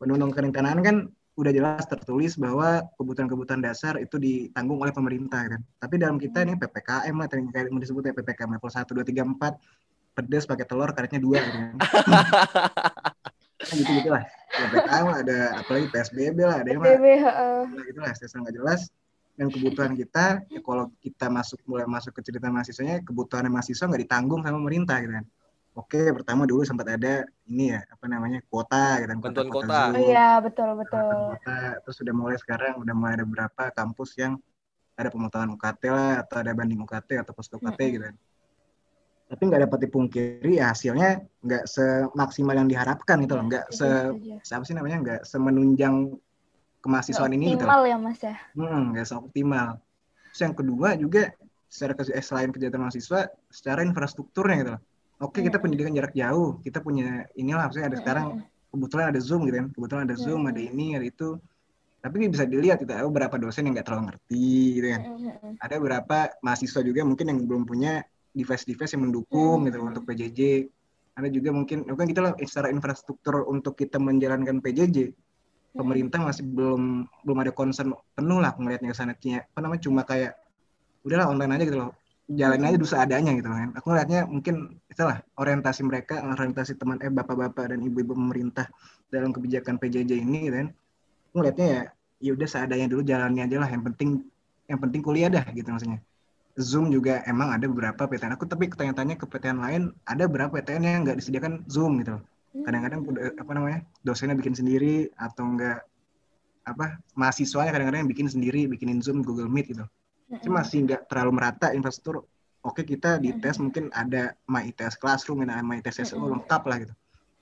[0.00, 0.96] Undang-undang karantinaan kan
[1.34, 5.60] udah jelas tertulis bahwa kebutuhan-kebutuhan dasar itu ditanggung oleh pemerintah kan.
[5.82, 7.28] Tapi dalam kita ini ppkm lah
[7.72, 11.58] mau disebut ya ppkm level 1, 2, 3, 4 pedes pakai telur karetnya dua gitu
[11.58, 11.74] kan.
[13.64, 14.22] Kan gitu-gitu lah
[14.54, 17.82] ppkm lah, ada apalagi psbb lah ada yang PSBB, lah.
[17.88, 18.80] gitu lah nggak jelas
[19.34, 24.02] dan kebutuhan kita ya kalau kita masuk mulai masuk ke cerita mahasiswanya kebutuhan mahasiswa nggak
[24.06, 25.26] ditanggung sama pemerintah gitu kan
[25.74, 29.90] oke pertama dulu sempat ada ini ya apa namanya kuota gitu kan Bantuan kuota.
[29.90, 31.02] Zoom, Oh iya, betul betul.
[31.34, 34.38] kuota terus sudah mulai sekarang udah mulai ada beberapa kampus yang
[34.94, 37.94] ada pemotongan UKT lah atau ada banding UKT atau post UKT Mm-mm.
[37.98, 38.16] gitu kan
[39.24, 44.14] tapi nggak dapat dipungkiri ya hasilnya nggak semaksimal yang diharapkan gitu loh nggak se Setuju,
[44.14, 44.32] setuju.
[44.46, 45.94] siapa sih namanya nggak semenunjang
[46.84, 48.36] kemahasiswaan ini gitu Optimal ya mas ya.
[48.52, 49.80] Hmm, nggak seoptimal.
[50.28, 51.32] Terus yang kedua juga
[51.72, 54.82] secara eh, selain kegiatan mahasiswa, secara infrastrukturnya gitu loh.
[55.24, 55.62] Oke, kita Mm-mm.
[55.64, 58.26] pendidikan jarak jauh, kita punya inilah maksudnya ada sekarang
[58.68, 59.66] kebetulan ada Zoom gitu kan.
[59.72, 60.52] Kebetulan ada Zoom, Mm-mm.
[60.52, 61.28] ada ini, ada itu.
[62.04, 65.02] Tapi bisa dilihat kita ada beberapa dosen yang nggak terlalu ngerti gitu kan.
[65.64, 68.04] Ada beberapa mahasiswa juga mungkin yang belum punya
[68.36, 70.68] device-device yang mendukung gitu untuk PJJ.
[71.14, 75.14] Ada juga mungkin, bukan kita lah secara infrastruktur untuk kita menjalankan PJJ
[75.74, 79.12] pemerintah masih belum belum ada concern penuh lah ngelihatnya ke sana.
[79.18, 80.38] Apa namanya cuma kayak
[81.02, 81.90] udahlah online aja gitu loh.
[82.24, 83.68] Jalanin aja dulu seadanya gitu kan.
[83.76, 88.70] Aku ngelihatnya mungkin itulah orientasi mereka orientasi teman eh bapak-bapak dan ibu-ibu pemerintah
[89.12, 90.68] dalam kebijakan PJJ ini gitu kan.
[91.28, 91.80] Aku ngelihatnya ya
[92.24, 93.68] ya udah seadanya dulu jalannya aja lah.
[93.68, 94.10] Yang penting
[94.70, 96.00] yang penting kuliah dah gitu maksudnya.
[96.54, 100.86] Zoom juga emang ada beberapa PTN aku tapi tanya-tanya ke PTN lain ada beberapa PTN
[100.86, 102.22] yang nggak disediakan Zoom gitu loh
[102.62, 103.02] kadang-kadang
[103.34, 105.82] apa namanya dosennya bikin sendiri atau enggak
[106.64, 109.84] apa mahasiswanya kadang-kadang yang bikin sendiri bikinin zoom Google Meet gitu.
[110.46, 112.24] Cuma masih nggak terlalu merata infrastruktur
[112.64, 116.76] oke kita di tes mungkin ada My ITS Classroom ada My ITS SO lengkap lah
[116.86, 116.94] gitu.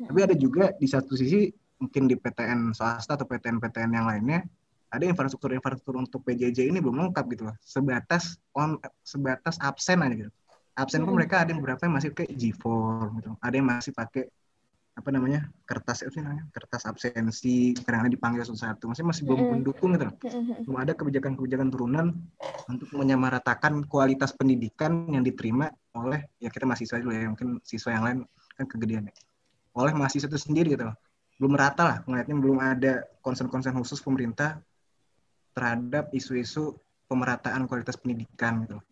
[0.02, 4.42] Tapi ada juga di satu sisi mungkin di PTN swasta atau PTN-PTN yang lainnya
[4.92, 7.56] ada infrastruktur-infrastruktur untuk PJJ ini belum lengkap gitu loh.
[7.62, 10.32] Sebatas on sebatas absen aja gitu.
[10.76, 12.64] Absen pun mereka ada yang beberapa yang masih pakai G4
[13.20, 13.30] gitu.
[13.40, 14.24] Ada yang masih pakai
[14.92, 20.04] apa namanya kertas sih namanya kertas absensi kadang-kadang dipanggil satu-satu masih masih belum mendukung gitu
[20.12, 20.16] loh.
[20.68, 22.06] Belum ada kebijakan-kebijakan turunan
[22.68, 28.04] untuk menyamaratakan kualitas pendidikan yang diterima oleh ya kita mahasiswa dulu ya mungkin siswa yang
[28.04, 28.18] lain
[28.52, 29.14] kan kegedean ya
[29.72, 30.96] oleh mahasiswa itu sendiri gitu loh.
[31.40, 32.92] Belum merata lah ngeliatnya belum ada
[33.24, 34.60] concern-concern khusus pemerintah
[35.56, 36.76] terhadap isu-isu
[37.08, 38.84] pemerataan kualitas pendidikan gitu loh.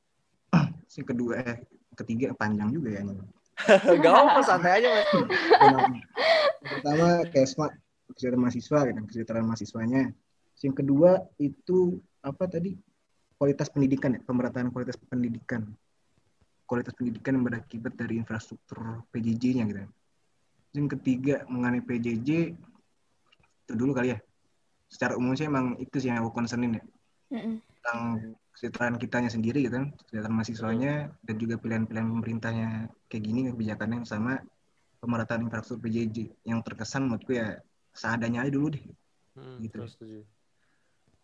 [0.97, 1.59] Yang kedua eh
[1.93, 3.39] ketiga panjang juga ya ini.
[4.05, 5.09] Gak apa santai aja mas.
[6.61, 7.67] Pertama KESMA
[8.11, 10.03] kesejahteraan mahasiswa gitu kesejahteraan mahasiswanya.
[10.61, 12.77] Yang kedua itu apa tadi?
[13.41, 15.65] Kualitas pendidikan ya pemerataan kualitas pendidikan.
[16.69, 19.81] Kualitas pendidikan yang berakibat dari infrastruktur PJJ-nya gitu.
[20.77, 22.53] Yang ketiga mengenai PJJ
[23.65, 24.19] itu dulu kali ya.
[24.93, 26.85] Secara umum sih emang itu sih yang aku concernin ya
[27.81, 28.01] tentang
[28.53, 30.93] kesejahteraan kitanya sendiri gitu kan kesejahteraan mahasiswanya
[31.24, 32.68] dan juga pilihan-pilihan pemerintahnya
[33.09, 34.37] kayak gini kebijakannya sama
[35.01, 37.57] pemerataan infrastruktur PJJ yang terkesan menurutku ya
[37.97, 38.85] seadanya aja dulu deh
[39.31, 39.78] Hmm, Gitu.
[39.87, 40.20] setuju.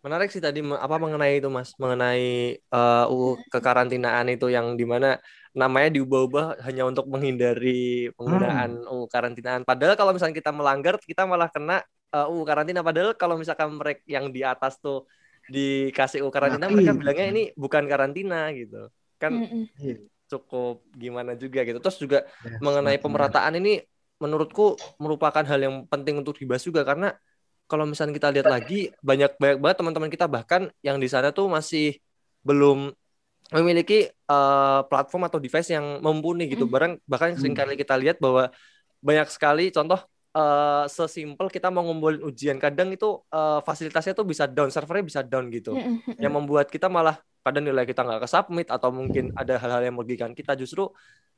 [0.01, 5.19] Menarik sih tadi apa mengenai itu Mas, mengenai eh, UU kekarantinaan itu yang di mana
[5.51, 9.67] namanya diubah-ubah hanya untuk menghindari penggunaan UU karantinaan.
[9.67, 11.83] Padahal kalau misalnya kita melanggar, kita malah kena
[12.15, 12.79] eh, UU karantina.
[12.79, 15.03] Padahal kalau misalkan mereka yang di atas tuh
[15.47, 16.73] dikasih UU karantina, Mati.
[16.75, 18.91] mereka bilangnya ini bukan karantina gitu.
[19.17, 19.31] Kan
[19.79, 19.97] Iya.
[20.27, 21.79] cukup gimana juga gitu.
[21.79, 23.79] Terus juga Ya, mengenai pemerataan ini
[24.19, 27.15] menurutku merupakan hal yang penting untuk dibahas juga karena
[27.67, 31.47] kalau misalnya kita lihat lagi banyak banyak banget teman-teman kita bahkan yang di sana tuh
[31.47, 31.95] masih
[32.43, 32.91] belum
[33.55, 36.67] memiliki eh, platform atau device yang mumpuni gitu.
[36.67, 36.71] Mm.
[36.73, 37.39] Barang bahkan Hmm.
[37.39, 38.51] sering kali kita lihat bahwa
[38.99, 39.99] banyak sekali contoh
[40.37, 45.21] eh, sesimpel kita mau ngumpulin ujian kadang itu eh, fasilitasnya tuh bisa down, servernya bisa
[45.21, 45.73] down gitu.
[46.15, 49.95] Yang membuat kita malah kadang nilai kita nggak ke submit atau mungkin ada hal-hal yang
[49.95, 50.91] merugikan kita justru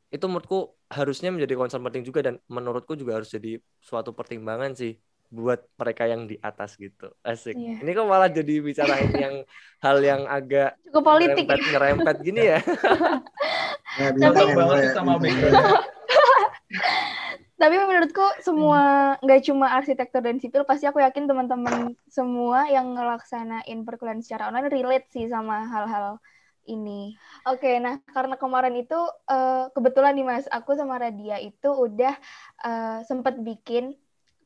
[0.09, 4.97] itu menurutku harusnya menjadi concern penting juga dan menurutku juga harus jadi suatu pertimbangan sih
[5.29, 7.13] buat mereka yang di atas gitu.
[7.21, 7.53] Asik.
[7.53, 7.85] Iya.
[7.85, 9.45] ini kok malah jadi bicarain yang
[9.77, 11.45] hal yang agak Cukup politik.
[11.45, 12.57] nyerempet nyerempet gini ya.
[12.57, 15.61] Ya, Tapi- bintang banget sama background.
[17.59, 23.83] Tapi menurutku semua nggak cuma arsitektur dan sipil, pasti aku yakin teman-teman semua yang ngelaksanain
[23.83, 26.23] perkuliahan secara online relate sih sama hal-hal
[26.71, 27.19] ini.
[27.43, 28.95] Oke, nah karena kemarin itu
[29.27, 32.15] uh, kebetulan nih Mas, aku sama Radia itu udah
[32.63, 33.99] uh, sempat bikin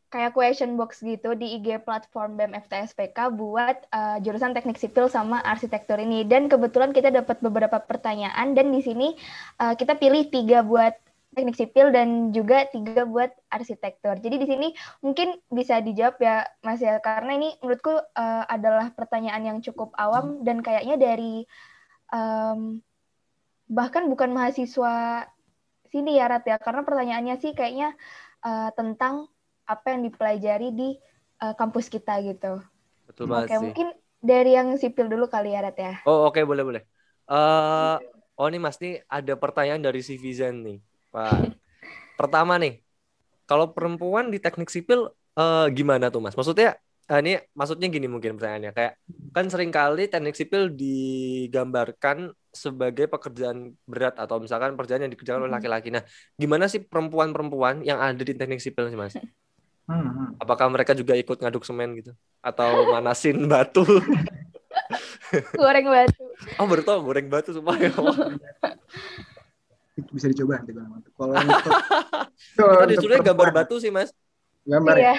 [0.10, 5.42] kayak question box gitu di IG platform BEM FTSPK buat uh, jurusan teknik sipil sama
[5.42, 6.26] arsitektur ini.
[6.26, 9.14] Dan kebetulan kita dapat beberapa pertanyaan dan di sini
[9.62, 10.94] uh, kita pilih tiga buat
[11.34, 14.18] teknik sipil dan juga tiga buat arsitektur.
[14.22, 14.68] Jadi di sini
[15.02, 20.46] mungkin bisa dijawab ya Mas ya karena ini menurutku uh, adalah pertanyaan yang cukup awam
[20.46, 21.44] dan kayaknya dari
[22.14, 22.80] um,
[23.68, 25.26] bahkan bukan mahasiswa
[25.90, 27.94] sini ya Rat ya karena pertanyaannya sih kayaknya
[28.46, 29.30] uh, tentang
[29.70, 30.90] apa yang dipelajari di
[31.42, 32.62] uh, kampus kita gitu.
[33.10, 33.62] Betul banget Oke, sih.
[33.62, 33.88] mungkin
[34.24, 35.94] dari yang sipil dulu kali ya Rat ya.
[36.06, 36.82] Oh oke okay, boleh boleh.
[37.30, 37.98] Uh,
[38.36, 40.80] oh nih Mas nih ada pertanyaan dari Civizen nih.
[41.14, 41.54] Pak.
[42.18, 42.82] Pertama nih,
[43.46, 46.34] kalau perempuan di teknik sipil uh, gimana tuh mas?
[46.34, 48.98] Maksudnya uh, ini maksudnya gini mungkin pertanyaannya kayak
[49.30, 55.54] kan sering kali teknik sipil digambarkan sebagai pekerjaan berat atau misalkan pekerjaan yang dikerjakan oleh
[55.54, 55.90] laki-laki.
[55.90, 56.06] Nah,
[56.38, 59.18] gimana sih perempuan-perempuan yang ada di teknik sipil sih mas?
[59.84, 60.38] Hmm.
[60.40, 63.84] Apakah mereka juga ikut ngaduk semen gitu atau manasin batu?
[65.58, 66.24] goreng batu.
[66.62, 67.90] Oh, baru tau goreng batu supaya
[69.94, 70.90] bisa dicoba nanti bang.
[71.14, 71.74] Kalau untuk
[72.58, 74.10] kita disuruh gambar batu sih mas.
[74.66, 75.04] Gambar ya.
[75.04, 75.16] Iya.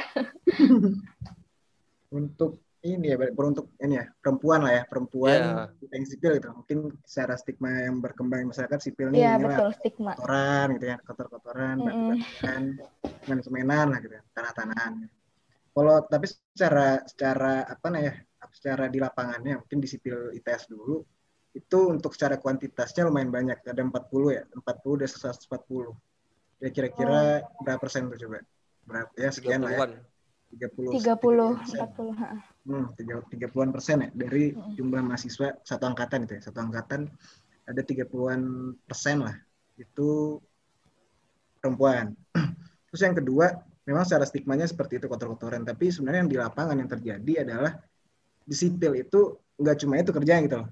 [2.18, 5.40] untuk ini ya, untuk ini ya perempuan lah ya perempuan
[5.72, 5.88] yeah.
[5.88, 6.52] yang sipil gitu.
[6.52, 10.12] Mungkin secara stigma yang berkembang masyarakat sipil ini yeah, betul, stigma.
[10.12, 12.62] kotoran gitu ya, kotor-kotoran, mm -hmm.
[13.24, 15.08] dengan semenan lah gitu ya, tanah-tanahan.
[15.74, 18.14] Kalau tapi secara secara apa nih ya,
[18.52, 21.02] secara di lapangannya mungkin di sipil ITS dulu
[21.54, 23.62] itu untuk secara kuantitasnya lumayan banyak.
[23.62, 24.42] Ada 40 ya?
[24.50, 25.94] 40 dari 140
[26.62, 27.62] ya kira-kira oh.
[27.62, 28.42] berapa persen tuh coba?
[28.84, 29.10] Berapa?
[29.14, 29.86] Ya sekian lah ya.
[30.54, 34.08] 30 30 40 hmm, 30-an persen ya?
[34.14, 36.42] Dari jumlah mahasiswa satu angkatan itu ya?
[36.50, 37.06] Satu angkatan
[37.70, 39.34] ada 30-an persen lah.
[39.78, 40.42] Itu
[41.62, 42.18] perempuan.
[42.90, 45.62] Terus yang kedua memang secara stigmanya seperti itu kotor-kotoran.
[45.62, 47.78] Tapi sebenarnya yang di lapangan yang terjadi adalah
[48.42, 50.68] di sipil itu nggak cuma itu kerjaan gitu loh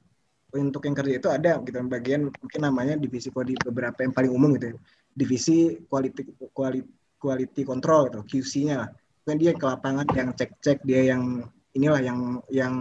[0.52, 4.52] untuk yang kerja itu ada gitu bagian mungkin namanya divisi di beberapa yang paling umum
[4.60, 4.76] gitu ya.
[5.16, 6.84] divisi quality quality
[7.16, 8.90] quality control gitu QC-nya lah
[9.22, 12.18] kan dia ke lapangan yang cek-cek dia yang inilah yang
[12.50, 12.74] yang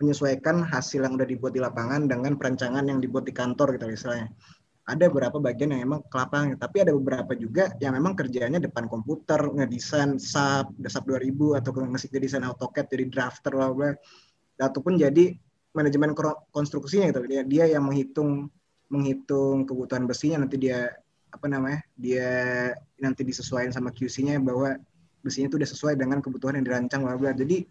[0.00, 4.32] menyesuaikan hasil yang udah dibuat di lapangan dengan perancangan yang dibuat di kantor gitu misalnya
[4.88, 8.88] ada beberapa bagian yang memang ke lapangan tapi ada beberapa juga yang memang kerjanya depan
[8.88, 13.70] komputer ngedesain SAP SAP 2000 atau ngedesain AutoCAD jadi drafter lah
[14.56, 15.36] ataupun jadi
[15.76, 16.14] manajemen
[16.50, 17.22] konstruksinya gitu.
[17.26, 18.50] Dia, dia yang menghitung
[18.90, 20.42] menghitung kebutuhan besinya.
[20.42, 20.90] Nanti dia
[21.30, 22.30] apa namanya dia
[22.98, 24.74] nanti disesuaikan sama QC-nya bahwa
[25.22, 27.62] besinya itu udah sesuai dengan kebutuhan yang dirancang bla bla jadi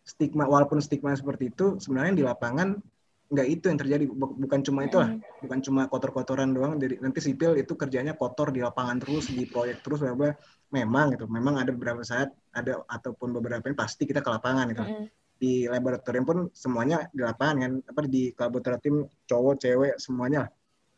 [0.00, 2.78] stigma walaupun stigma seperti itu sebenarnya di lapangan
[3.26, 4.04] nggak itu yang terjadi.
[4.14, 5.10] Bukan cuma itu lah.
[5.10, 5.20] Hmm.
[5.42, 6.78] bukan cuma kotor-kotoran doang.
[6.78, 10.30] Jadi nanti sipil itu kerjanya kotor di lapangan terus di proyek terus bla
[10.70, 11.26] memang gitu.
[11.26, 14.84] Memang ada beberapa saat ada ataupun beberapa yang pasti kita ke lapangan gitu.
[14.86, 15.06] Mm
[15.36, 17.72] di laboratorium pun semuanya di lapangan kan.
[17.84, 20.48] Apa di laboratorium cowok cewek semuanya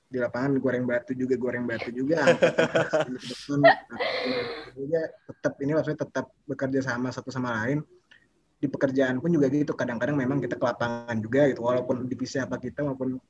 [0.09, 2.25] di lapangan goreng batu juga goreng batu juga
[5.29, 7.85] tetap ini maksudnya tetap bekerja sama satu sama lain.
[8.59, 11.63] Di pekerjaan pun juga gitu kadang-kadang memang kita ke lapangan juga gitu.
[11.63, 13.21] Walaupun divisi apa kita maupun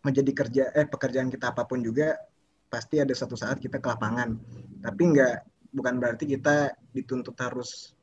[0.00, 2.16] menjadi kerja eh pekerjaan kita apa pun juga
[2.70, 4.38] pasti ada satu saat kita ke lapangan.
[4.80, 5.44] Tapi enggak
[5.74, 7.97] bukan berarti kita dituntut harus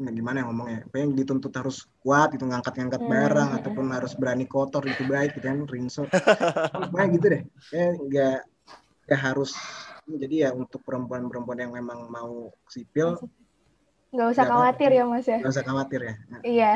[0.00, 0.80] nah, gimana ya ngomongnya?
[0.88, 3.10] Pengen dituntut harus kuat itu ngangkat-ngangkat hmm.
[3.12, 3.58] barang hmm.
[3.60, 6.08] ataupun harus berani kotor itu baik gitu kan rinso
[6.88, 7.42] pokoknya gitu deh.
[7.70, 8.38] Ya nggak
[9.06, 9.52] nggak harus
[10.08, 13.14] jadi ya untuk perempuan-perempuan yang memang mau sipil
[14.10, 15.38] nggak usah gak khawatir ya mas ya?
[15.38, 16.14] Nggak usah khawatir ya.
[16.26, 16.72] Nah, iya.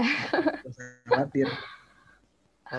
[0.62, 1.48] nggak usah khawatir.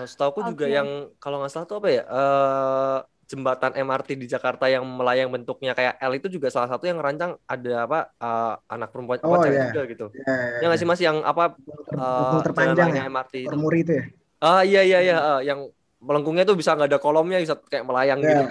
[0.06, 0.50] Setahu aku okay.
[0.56, 0.88] juga yang
[1.20, 5.98] kalau nggak salah tuh apa ya uh, jembatan MRT di Jakarta yang melayang bentuknya kayak
[5.98, 9.66] L itu juga salah satu yang rancang ada apa uh, anak perempuan oh, apa yeah.
[9.70, 10.06] juga gitu.
[10.14, 11.58] Yeah, yeah, yang nggak sih mas yang apa
[11.98, 13.10] uh, terpanjang ya?
[13.10, 13.50] MRT itu.
[13.50, 14.04] Permuri itu ya?
[14.38, 15.66] Ah iya iya iya uh, yang
[15.98, 18.30] melengkungnya tuh bisa nggak ada kolomnya bisa kayak melayang yeah.
[18.30, 18.44] gitu.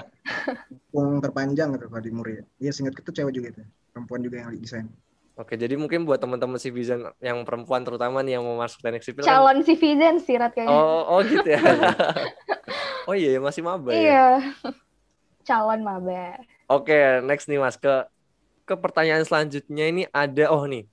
[0.92, 2.34] Melengkung terpanjang gitu kalau di Muri.
[2.60, 3.64] Iya singkat itu cewek juga itu.
[3.96, 4.92] Perempuan juga yang desain.
[5.36, 9.28] Oke, jadi mungkin buat teman-teman citizen yang perempuan terutama nih yang mau masuk teknik sipil
[9.28, 9.68] calon kan...
[9.68, 10.72] citizen sih Rat kayaknya.
[10.72, 11.60] Oh, oh gitu ya.
[13.06, 14.02] Oh iya, masih maba ya?
[14.02, 14.26] Iya.
[15.48, 16.42] Calon maba.
[16.66, 18.10] Oke, next nih Mas ke
[18.66, 20.90] ke pertanyaan selanjutnya ini ada oh nih.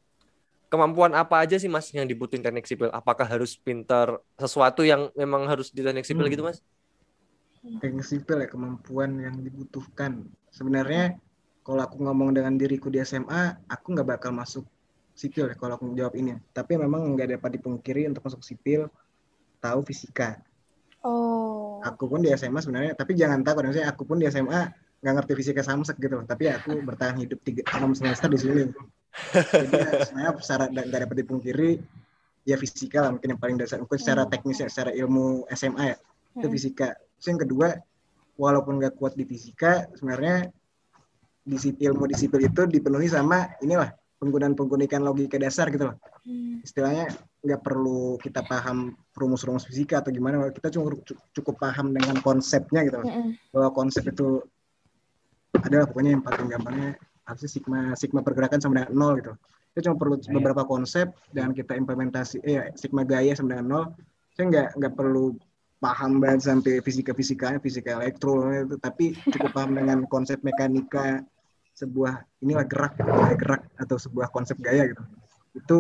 [0.68, 2.92] Kemampuan apa aja sih Mas yang dibutuhin teknik sipil?
[2.92, 6.32] Apakah harus pintar sesuatu yang memang harus di teknik sipil hmm.
[6.36, 6.60] gitu Mas?
[7.80, 10.28] Teknik sipil ya kemampuan yang dibutuhkan.
[10.52, 11.16] Sebenarnya
[11.64, 14.68] kalau aku ngomong dengan diriku di SMA aku nggak bakal masuk
[15.16, 18.88] sipil ya kalau aku jawab ini tapi memang nggak dapat dipungkiri untuk masuk sipil
[19.60, 20.40] tahu fisika
[21.02, 21.41] Oh.
[21.82, 24.70] Aku pun di SMA sebenarnya tapi jangan takut maksudnya aku pun di SMA
[25.02, 26.24] nggak ngerti fisika samsek gitu loh.
[26.24, 28.62] Tapi aku bertahan hidup tiga enam semester di sini.
[29.34, 31.70] Jadi ya, sebenarnya secara nggak nggak dapat dipungkiri
[32.46, 33.82] ya fisika lah mungkin yang paling dasar.
[33.82, 35.96] Mungkin secara teknis ya secara ilmu SMA ya
[36.38, 36.54] itu Mm-mm.
[36.54, 36.94] fisika.
[37.18, 37.68] Terus yang kedua
[38.38, 40.48] walaupun nggak kuat di fisika sebenarnya
[41.42, 43.90] di sipil ilmu di sipil itu dipenuhi sama inilah
[44.22, 46.62] penggunaan penggunaan logika dasar gitu loh Hmm.
[46.62, 47.10] istilahnya
[47.42, 52.86] nggak perlu kita paham rumus-rumus fisika atau gimana kita cuma cu- cukup paham dengan konsepnya
[52.86, 53.10] gitu loh.
[53.10, 53.34] Mm-mm.
[53.50, 54.38] bahwa konsep itu
[55.58, 56.94] adalah pokoknya yang paling gampangnya
[57.34, 59.32] sih sigma sigma pergerakan sama dengan nol gitu
[59.74, 63.84] kita cuma perlu beberapa konsep dan kita implementasi eh sigma gaya sama dengan nol
[64.38, 65.34] saya nggak nggak perlu
[65.82, 71.26] paham banget sampai fisika fisikanya fisika elektro itu tapi cukup paham dengan konsep mekanika
[71.72, 75.02] sebuah inilah gerak gaya gerak atau sebuah konsep gaya gitu.
[75.56, 75.76] Itu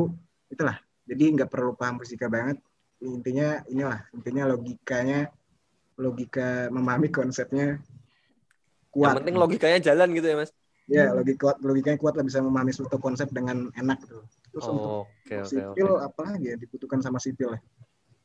[0.48, 0.80] itulah.
[1.04, 2.58] Jadi nggak perlu paham fisika banget.
[3.02, 5.28] Intinya inilah intinya logikanya
[5.98, 10.50] logika memahami konsepnya Yang kuat penting logikanya jalan gitu ya, Mas.
[10.90, 14.20] ya logika kuat logikanya kuat lah bisa memahami suatu konsep dengan enak gitu.
[14.52, 16.04] Terus untuk Oh, Oke, oke, sipil oke.
[16.04, 17.60] apa ya dibutuhkan sama sipil ya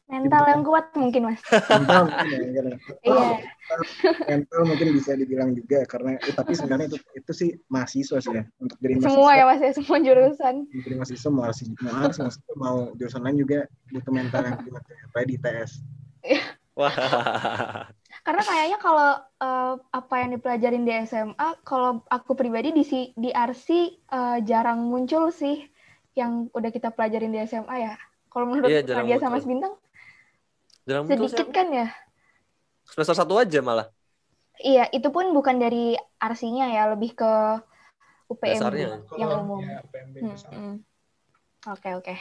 [0.07, 1.41] Mental yang kuat mungkin mas.
[1.43, 2.75] mental mungkin ya.
[3.03, 3.27] Iya.
[4.27, 8.43] mental mungkin bisa dibilang juga karena eh, tapi sebenarnya itu itu sih mahasiswa sih ya
[8.59, 10.55] untuk jadi mahasiswa Semua ya mas ya, semua jurusan.
[10.71, 13.59] jadi mahasiswa mau arsi mau mau, sipil, mau jurusan lain juga
[13.91, 15.71] butuh mental yang kuat ya apalagi di ITS
[16.77, 16.93] Wah.
[18.21, 23.31] Karena kayaknya kalau eh, apa yang dipelajarin di SMA, kalau aku pribadi di si- di
[23.33, 25.63] RC eh, jarang muncul sih
[26.13, 27.93] yang udah kita pelajarin di SMA ya.
[28.29, 29.39] Kalau menurut Iya, Nadia sama.
[29.39, 29.73] Mas Bintang,
[30.87, 31.87] Muncul sedikit kan ya?
[32.87, 33.91] Semester satu aja malah.
[34.57, 37.31] Iya, itu pun bukan dari RC-nya ya, lebih ke
[38.27, 38.89] UPM Dasarnya.
[39.19, 39.59] yang umum.
[39.61, 39.83] ya,
[40.17, 40.75] Hmm, hmm.
[41.67, 42.15] Oke, oke.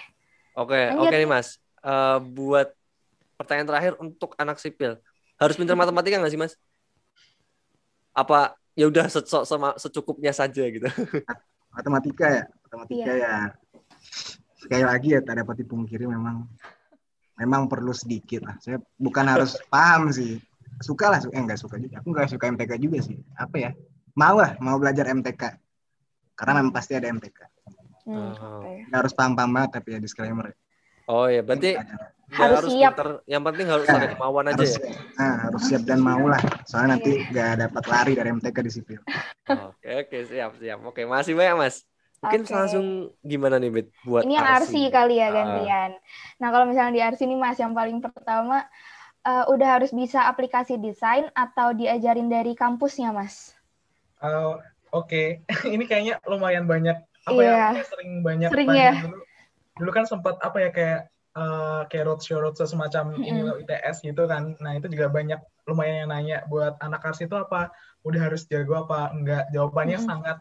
[0.58, 1.56] Oke, oke nih Mas.
[1.80, 2.74] Eh, buat
[3.38, 4.98] pertanyaan terakhir untuk anak sipil,
[5.38, 6.58] harus pintar matematika nggak sih Mas?
[8.10, 9.24] Apa ya udah se-
[9.78, 10.84] secukupnya saja gitu?
[11.76, 13.14] matematika ya matematika Iya.
[13.20, 13.34] ya
[14.56, 16.48] sekali lagi ya tak dapat dipungkiri memang
[17.36, 18.56] memang perlu sedikit lah.
[18.58, 20.40] Saya bukan harus paham sih.
[20.76, 22.00] Suka lah suka eh, enggak suka juga.
[22.00, 23.16] Aku nggak suka MTK juga sih.
[23.34, 23.70] Apa ya?
[24.12, 25.42] Mau lah mau belajar MTK
[26.32, 27.40] karena memang pasti ada MTK
[28.06, 28.62] Hmm, Oh.
[28.62, 28.86] oke.
[28.86, 30.54] nggak harus paham-paham banget tapi ya disclaimer.
[31.06, 31.82] Oh ya, berarti ya
[32.28, 32.92] Harus siap.
[32.94, 33.08] pintar.
[33.24, 34.90] Yang penting harus Ya, ada kemauan aja harus ya.
[35.14, 36.38] nah, harus siap dan mau lah.
[36.64, 39.00] Soalnya nanti nggak dapat lari dari MTK di sipil.
[39.46, 40.78] Oke, oke, siap, siap.
[40.82, 41.82] Oke, masih banyak Mas.
[42.26, 42.54] Mungkin Oke.
[42.54, 42.86] langsung
[43.22, 45.32] gimana nih Bet buat Ini yang RC kali ya Ah.
[45.32, 45.90] gantian.
[46.42, 48.66] Nah, kalau misalnya di RC ini Mas, yang paling pertama
[49.26, 53.54] eh, udah harus bisa aplikasi desain atau diajarin dari kampusnya, Mas?
[54.20, 54.56] Uh,
[54.94, 55.42] Oke,
[55.74, 56.96] ini kayaknya lumayan banyak
[57.26, 57.50] apa Iya.
[57.52, 58.92] ya kayak sering banyak Sering ya.
[59.02, 59.18] dulu.
[59.76, 61.00] Dulu kan sempat apa ya kayak
[61.36, 63.46] uh, kayak roadshow roadshow semacam ini Mm-mm.
[63.50, 64.54] loh ITS gitu kan.
[64.62, 67.74] Nah itu juga banyak lumayan yang nanya buat anak ars itu apa
[68.06, 69.50] udah harus jago apa enggak?
[69.52, 70.08] Jawabannya Mm-mm.
[70.08, 70.38] sangat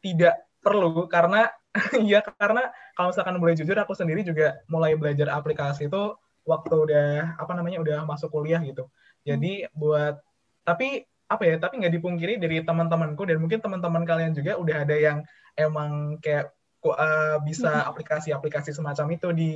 [0.00, 1.52] tidak perlu karena
[2.10, 6.16] ya karena kalau misalkan boleh jujur aku sendiri juga mulai belajar aplikasi itu
[6.48, 7.08] waktu udah
[7.40, 8.88] apa namanya udah masuk kuliah gitu.
[9.24, 10.20] Jadi buat
[10.64, 14.96] tapi apa ya tapi nggak dipungkiri dari teman-temanku dan mungkin teman-teman kalian juga udah ada
[14.96, 15.18] yang
[15.56, 16.52] emang kayak
[16.84, 19.50] eh, bisa aplikasi-aplikasi semacam itu di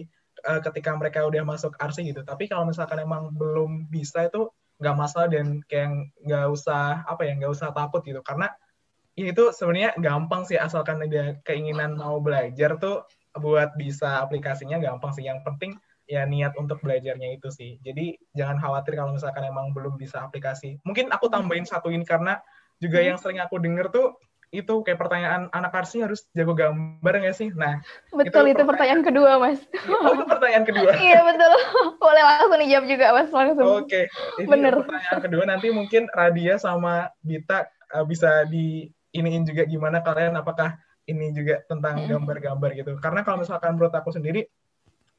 [0.45, 2.25] eh, ketika mereka udah masuk RC gitu.
[2.25, 4.49] Tapi kalau misalkan emang belum bisa itu
[4.79, 5.91] nggak masalah dan kayak
[6.23, 8.47] nggak usah apa ya nggak usah takut gitu karena
[9.19, 13.03] ya itu sebenarnya gampang sih asalkan ada keinginan mau belajar tuh
[13.35, 15.27] buat bisa aplikasinya gampang sih.
[15.27, 15.73] Yang penting
[16.07, 17.83] ya niat untuk belajarnya itu sih.
[17.83, 20.79] Jadi jangan khawatir kalau misalkan emang belum bisa aplikasi.
[20.87, 22.39] Mungkin aku tambahin satu ini karena
[22.79, 24.15] juga yang sering aku denger tuh
[24.49, 27.53] itu kayak pertanyaan anak arsi harus jago gambar nggak sih?
[27.53, 29.61] Nah, Betul, itu, pertanyaan kedua, Mas.
[29.85, 30.91] oh itu pertanyaan kedua.
[31.05, 31.53] iya, betul.
[32.01, 33.29] Boleh langsung dijawab juga, Mas.
[33.29, 33.67] Langsung.
[33.85, 34.09] Oke,
[34.41, 34.73] ini Bener.
[34.81, 38.89] pertanyaan kedua nanti mungkin Radia sama Bita uh, bisa di
[39.19, 42.09] iniin juga gimana kalian apakah ini juga tentang Mm.
[42.15, 42.93] gambar-gambar gitu.
[43.03, 44.47] Karena kalau misalkan menurut aku sendiri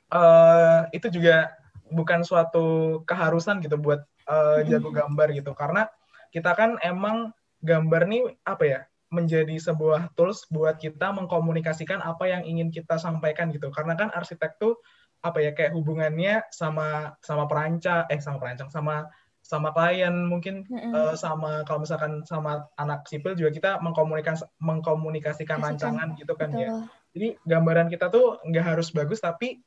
[0.10, 1.54] eh itu juga
[1.90, 5.52] bukan suatu keharusan gitu buat eh, jago gambar gitu.
[5.58, 5.90] Karena
[6.30, 7.34] kita kan emang
[7.66, 8.80] gambar nih apa ya
[9.10, 13.74] menjadi sebuah tools buat kita mengkomunikasikan apa yang ingin kita sampaikan gitu.
[13.74, 14.78] Karena kan arsitek tuh
[15.26, 19.10] apa ya kayak hubungannya sama sama perancang eh sama perancang sama
[19.50, 20.94] sama klien mungkin Mm-mm.
[20.94, 26.70] eh, sama kalau misalkan sama anak sipil juga kita mengkomunikas mengkomunikasikan rancangan gitu kan ya.
[26.70, 26.82] Betul.
[27.18, 29.58] Jadi gambaran kita tuh nggak harus bagus tapi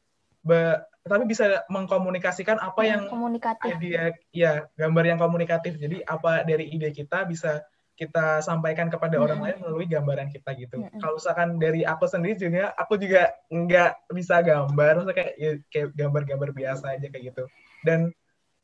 [0.46, 3.74] be- tapi bisa mengkomunikasikan apa yang komunikatif.
[3.82, 5.74] ide ya gambar yang komunikatif.
[5.74, 7.66] Jadi apa dari ide kita bisa
[7.98, 9.50] kita sampaikan kepada orang Mm-mm.
[9.50, 10.78] lain melalui gambaran kita gitu.
[10.78, 11.02] Mm-mm.
[11.02, 15.88] Kalau misalkan dari aku sendiri juga, aku juga nggak bisa gambar, maksudnya kayak ya, kayak
[15.98, 17.44] gambar-gambar biasa aja kayak gitu.
[17.82, 18.14] Dan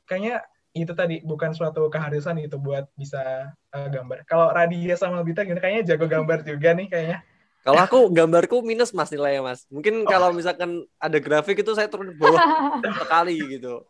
[0.07, 0.47] kayaknya
[0.85, 4.23] itu tadi bukan suatu keharusan gitu buat bisa eh, gambar.
[4.29, 7.19] Kalau Radia sama Bita gini kayaknya jago gambar juga nih kayaknya.
[7.67, 9.67] Kalau aku gambarku minus mas nilainya mas.
[9.69, 12.41] Mungkin kalau misalkan ada grafik itu saya turun ke bawah
[13.05, 13.85] sekali gitu.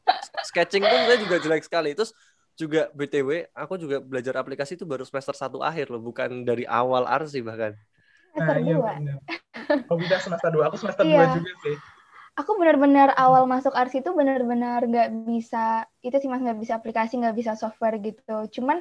[0.49, 1.95] Sketching pun saya juga jelek sekali.
[1.95, 2.11] Terus
[2.59, 7.07] juga BTW aku juga belajar aplikasi itu baru semester satu akhir loh, bukan dari awal
[7.07, 7.77] arsi bahkan.
[8.35, 8.93] Semester iya dua.
[8.99, 9.19] benar.
[9.89, 11.27] Oh semester 2, aku semester 2 Iya.
[11.39, 11.77] juga sih.
[12.39, 17.13] Aku benar-benar awal masuk arsi itu benar-benar nggak bisa itu sih mas nggak bisa aplikasi
[17.21, 18.33] nggak bisa software gitu.
[18.55, 18.79] Cuman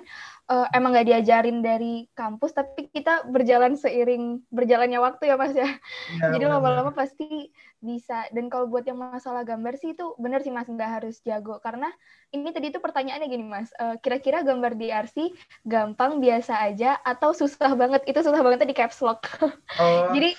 [0.52, 5.68] eh, emang nggak diajarin dari kampus tapi kita berjalan seiring berjalannya waktu ya mas ya.
[6.08, 8.26] Iya, Jadi lama-lama pasti bisa.
[8.36, 11.88] Dan kalau buat yang masalah gambar sih itu benar sih mas nggak harus jago karena
[12.34, 13.70] ini tadi tuh pertanyaannya gini mas.
[13.82, 15.22] eh, Kira-kira gambar di arsi
[15.66, 18.02] gampang biasa aja atau susah banget?
[18.10, 19.22] Itu susah banget di caps lock.
[19.80, 20.30] Oh, Jadi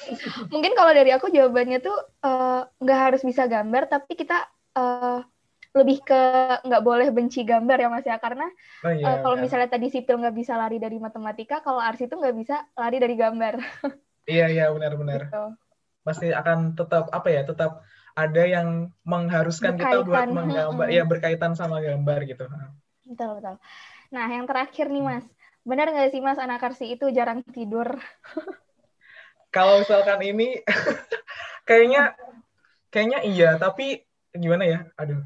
[0.52, 4.34] mungkin kalau dari aku jawabannya tuh eh, nggak harus bisa gambar, tapi kita
[4.78, 5.18] eh,
[5.76, 6.14] lebih ke
[6.66, 8.46] nggak boleh benci gambar ya mas ya, karena
[8.84, 9.44] oh iya, kalau benar.
[9.44, 13.14] misalnya tadi sipil nggak bisa lari dari matematika, kalau arsi itu nggak bisa lari dari
[13.18, 13.54] gambar.
[14.30, 15.20] Iya, iya benar-benar.
[15.24, 15.42] Gitu.
[16.06, 17.70] pasti akan tetap apa ya tetap
[18.22, 18.68] ada yang
[19.12, 22.44] mengharuskan kita buat Berkaitan, menggambar ya berkaitan sama gambar gitu
[23.08, 23.54] Betul betul.
[24.14, 25.26] Nah yang terakhir nih mas,
[25.68, 27.88] benar nggak sih mas anak arsi itu jarang tidur?
[29.54, 30.60] kalau misalkan ini
[31.68, 32.00] kayaknya
[32.92, 34.04] kayaknya iya tapi
[34.42, 35.20] gimana ya aduh?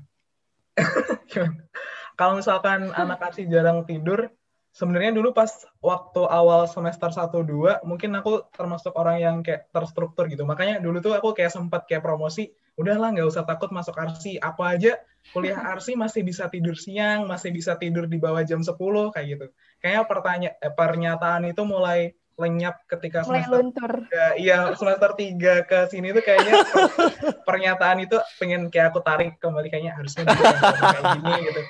[2.18, 4.32] kalau misalkan anak arsi jarang tidur
[4.72, 5.52] sebenarnya dulu pas
[5.84, 10.48] waktu awal semester 1 2 mungkin aku termasuk orang yang kayak terstruktur gitu.
[10.48, 12.48] Makanya dulu tuh aku kayak sempat kayak promosi
[12.80, 14.96] udahlah nggak usah takut masuk arsi aku aja
[15.36, 19.46] kuliah arsi masih bisa tidur siang masih bisa tidur di bawah jam 10 kayak gitu.
[19.84, 23.60] Kayaknya pertanya eh, pernyataan itu mulai lenyap ketika semester
[24.08, 26.90] tiga, iya semester 3 ke sini tuh kayaknya per-
[27.48, 31.60] pernyataan itu pengen kayak aku tarik kembali kayaknya harusnya kayak gini gitu.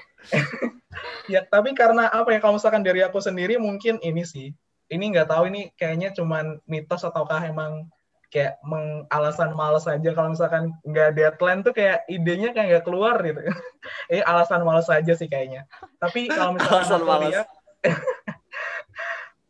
[1.33, 4.55] ya tapi karena apa ya kalau misalkan dari aku sendiri mungkin ini sih
[4.93, 7.91] ini nggak tahu ini kayaknya cuman mitos ataukah emang
[8.33, 13.21] kayak meng alasan malas aja kalau misalkan nggak deadline tuh kayak idenya kayak nggak keluar
[13.21, 13.45] gitu.
[14.15, 15.69] eh alasan malas aja sih kayaknya.
[16.01, 17.49] Tapi kalau misalkan Alasan lihat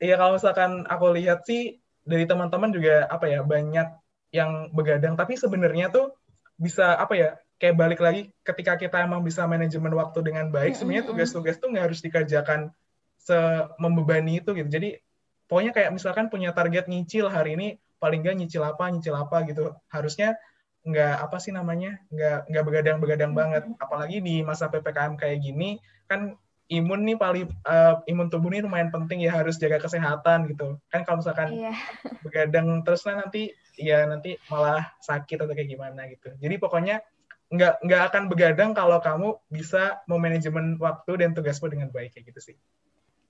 [0.02, 3.88] Iya kalau misalkan aku lihat sih dari teman-teman juga apa ya banyak
[4.34, 5.14] yang begadang.
[5.14, 6.18] Tapi sebenarnya tuh
[6.58, 7.28] bisa apa ya
[7.62, 11.84] kayak balik lagi ketika kita emang bisa manajemen waktu dengan baik sebenarnya tugas-tugas tuh nggak
[11.86, 12.74] harus dikerjakan
[13.22, 13.38] se
[13.78, 14.66] membebani itu gitu.
[14.66, 14.98] Jadi
[15.46, 17.68] pokoknya kayak misalkan punya target nyicil hari ini
[18.02, 19.70] paling nggak nyicil apa nyicil apa gitu.
[19.86, 20.34] Harusnya
[20.82, 23.62] nggak apa sih namanya nggak nggak begadang-begadang banget.
[23.78, 25.78] Apalagi di masa ppkm kayak gini
[26.10, 26.34] kan
[26.72, 30.80] imun nih paling eh, imun tubuh nih lumayan penting ya harus jaga kesehatan gitu.
[30.88, 31.76] Kan kalau misalkan Iya.
[32.24, 36.32] begadang terus nah nanti ya nanti malah sakit atau kayak gimana gitu.
[36.40, 37.04] Jadi pokoknya
[37.52, 42.40] nggak nggak akan begadang kalau kamu bisa memanajemen waktu dan tugasmu dengan baik kayak gitu
[42.40, 42.56] sih.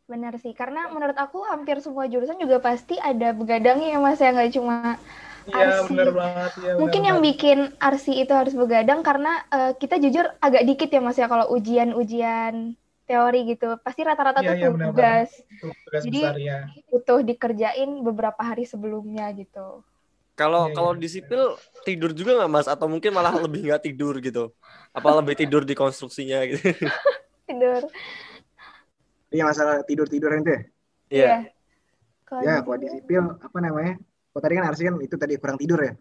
[0.06, 4.34] Benar sih, karena menurut aku hampir semua jurusan juga pasti ada begadangnya ya mas ya,
[4.34, 4.98] nggak cuma
[5.46, 10.26] iya benar banget ya Mungkin yang bikin arsi itu harus begadang karena eh, kita jujur
[10.38, 12.78] agak dikit ya mas ya kalau ujian-ujian
[13.12, 13.76] teori gitu.
[13.84, 15.28] Pasti rata-rata Iya, tuh benar tugas
[15.60, 16.58] tugas Jadi- besar ya
[16.88, 19.84] butuh dikerjain beberapa hari sebelumnya gitu.
[20.32, 21.00] Kalau Iya, kalau iya.
[21.04, 21.42] di sipil
[21.84, 22.64] tidur juga nggak mas?
[22.64, 24.48] Atau mungkin malah lebih nggak tidur gitu?
[24.96, 26.56] Apa lebih tidur di konstruksinya gitu?
[27.52, 27.84] Tidur.
[29.28, 30.60] Iya masalah tidur tiduran itu ya.
[31.12, 31.28] Iya.
[32.24, 33.94] Kalau Ya, di kalau di sipil apa namanya?
[34.32, 35.92] Kalau tadi kan arsi kan itu tadi kurang tidur ya.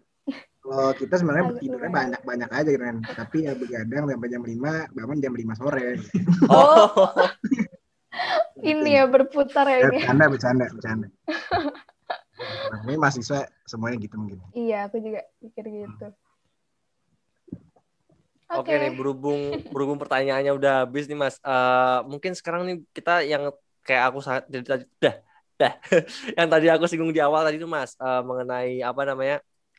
[0.61, 2.97] Kalau kita sebenarnya tidurnya banyak-banyak aja gitu kan.
[3.17, 5.97] Tapi ya begadang sampai jam 5, bangun jam 5 sore.
[6.49, 7.29] Oh,
[8.61, 9.97] ini ya berputar ya Ya, ini.
[9.97, 11.07] bercanda, bercanda, bercanda.
[12.71, 14.39] Nah, ini mahasiswa semuanya gitu mungkin.
[14.57, 16.05] Iya, aku juga pikir gitu.
[18.51, 18.75] Oke Oke.
[18.83, 19.39] nih berhubung
[19.71, 21.35] berhubung pertanyaannya udah habis nih mas.
[21.39, 23.43] Eh, mungkin sekarang nih kita yang
[23.87, 25.15] kayak aku sangat dari tadi dah
[25.59, 25.73] dah
[26.37, 29.35] yang tadi aku singgung di awal tadi tuh mas eh, mengenai apa namanya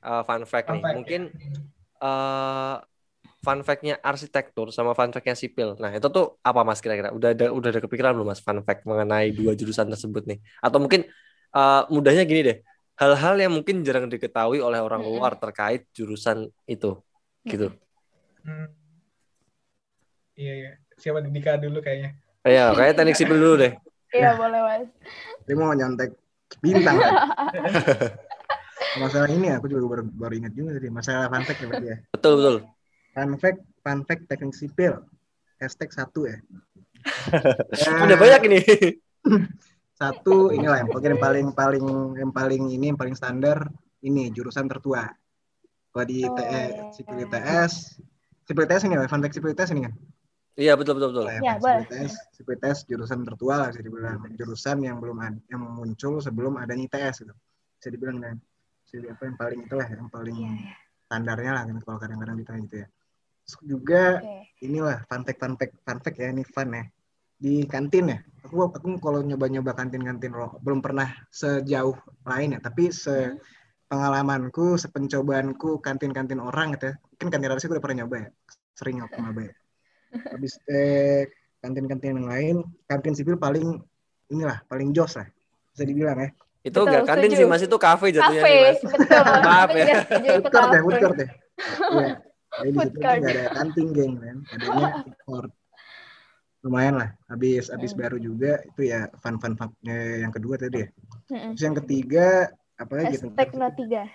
[0.09, 0.82] eh, fun fact Fun nih.
[0.82, 1.22] fact, Mungkin
[2.03, 2.76] eh
[3.42, 5.74] fun fact-nya arsitektur sama fun fact-nya sipil.
[5.82, 7.11] Nah itu tuh apa mas kira-kira?
[7.11, 10.38] Udah ada udah ada kepikiran belum mas fun fact mengenai dua jurusan tersebut nih?
[10.62, 11.07] Atau mungkin
[11.57, 12.57] eh, mudahnya gini deh.
[13.00, 15.16] Hal-hal yang mungkin jarang diketahui oleh orang Mm-mm.
[15.18, 17.00] luar terkait jurusan itu,
[17.48, 17.72] gitu.
[18.46, 18.68] Hmm.
[20.38, 23.72] iya iya siapa Dika dulu kayaknya Iya, kayak teknik sipil dulu deh.
[24.12, 24.88] Iya, boleh, Mas.
[25.46, 26.11] Dia mau nyontek
[26.59, 26.98] bintang.
[26.98, 27.14] kan?
[28.97, 30.89] masalah ini aku juga baru, baru ingat juga tadi.
[30.89, 31.99] Masalah fun fact ya berarti ya.
[32.12, 32.57] Betul, betul.
[33.12, 34.93] Fun fact, fun fact teknik sipil.
[35.59, 36.39] Hashtag satu ya.
[37.72, 38.61] Ya, Udah banyak ini.
[40.03, 41.87] satu inilah yang mungkin yang paling paling
[42.18, 43.70] yang paling ini yang paling standar
[44.03, 45.07] ini jurusan tertua.
[45.93, 46.83] Kalau di Oh, ITE, iya.
[46.91, 48.01] sipil ITS,
[48.49, 49.95] sipil ITS ini ya, fun fact sipil ITS ini kan?
[50.53, 51.24] Iya betul betul betul.
[51.28, 51.83] Lah Ya, sipil boleh.
[51.87, 56.57] ITS, sipil ITS jurusan tertua lah bisa dibilang jurusan yang belum ada, yang muncul sebelum
[56.59, 57.35] adanya ITS gitu.
[57.78, 58.37] Bisa dibilang kan.
[58.93, 60.74] Jadi apa yang paling itulah yang paling Iya, iya.
[61.09, 62.88] standarnya lah kan kalau kadang-kadang ditanya gitu ya.
[63.43, 64.36] Terus juga Oke.
[64.68, 66.84] inilah fun fact fun fact fun fact ya ini fun ya
[67.43, 70.30] di kantin ya aku aku kalau nyoba-nyoba kantin-kantin
[70.62, 73.34] belum pernah sejauh lain ya tapi se
[73.90, 78.28] pengalamanku sepencobaanku kantin-kantin orang gitu ya mungkin kantin rasa gue udah pernah nyoba ya
[78.78, 79.55] sering aku nyoba ya
[80.30, 81.26] habis eh,
[81.59, 83.82] kantin-kantin yang lain kantin sipil paling
[84.30, 85.26] inilah paling jos lah
[85.74, 86.30] bisa dibilang ya
[86.63, 87.39] Itu Betul, enggak kantin setuju.
[87.39, 88.79] sih Mas itu kafe jatuhnya Kafe, nih Mas.
[88.87, 89.25] betul.
[89.47, 89.87] Maaf ya.
[90.07, 90.79] Food court ya kafe.
[90.83, 91.29] food court ya
[91.93, 92.11] iya
[92.53, 93.19] jadi di Food situ court.
[93.19, 95.51] nggak ada kantin geng kan adanya food court
[96.63, 98.01] lumayan lah habis habis Hmm.
[98.07, 100.89] baru juga itu ya fun fun fun eh, yang kedua tadi ya
[101.27, 101.51] Mm-mm.
[101.53, 102.27] terus yang ketiga
[102.79, 103.31] apa lagi tuh?
[103.35, 104.07] Hashtag no 3.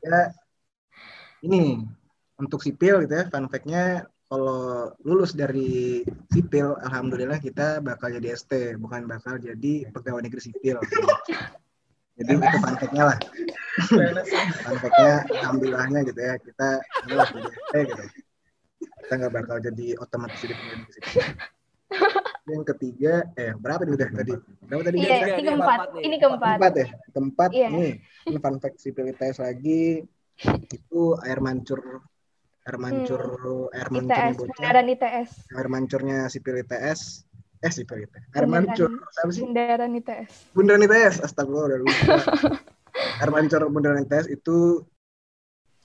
[0.00, 0.20] ya
[1.44, 1.84] ini
[2.36, 8.76] untuk sipil gitu ya fun fact-nya kalau lulus dari sipil alhamdulillah kita bakal jadi ST
[8.76, 10.76] bukan bakal jadi pegawai negeri sipil.
[12.18, 13.18] Jadi itu fact-nya lah.
[14.68, 16.68] Fact-nya alhamdulillahnya gitu ya kita
[17.08, 18.04] lulus jadi ST gitu.
[19.08, 21.24] Kita nggak bakal jadi otomatis jadi pegawai negeri sipil.
[22.48, 24.32] Yang ketiga eh berapa nih udah tadi?
[24.68, 24.96] Berapa tadi?
[25.00, 25.78] Iya, ini keempat.
[25.96, 26.02] nih.
[26.04, 26.56] Ini keempat.
[26.60, 26.86] keempat ya?
[27.16, 27.68] Keempat Iya.
[27.72, 27.88] ini
[28.28, 30.04] ini fun fact sipil ITS lagi.
[30.68, 31.80] Itu air mancur
[32.68, 33.22] air mancur
[33.72, 35.30] air mancurnya ITS, bocah Bundaran ITS.
[35.56, 37.00] air mancurnya sipil ITS
[37.58, 38.68] eh sipil ITS air Bundaran.
[38.68, 40.30] mancur apa sih Bundaran ITS.
[40.52, 42.14] bundaran ITS astagfirullah udah lupa
[43.24, 44.84] air mancur bundaran ITS itu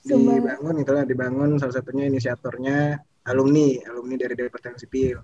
[0.04, 0.36] Sumbangan.
[0.60, 5.16] dibangun itulah dibangun salah satunya inisiatornya alumni alumni dari departemen sipil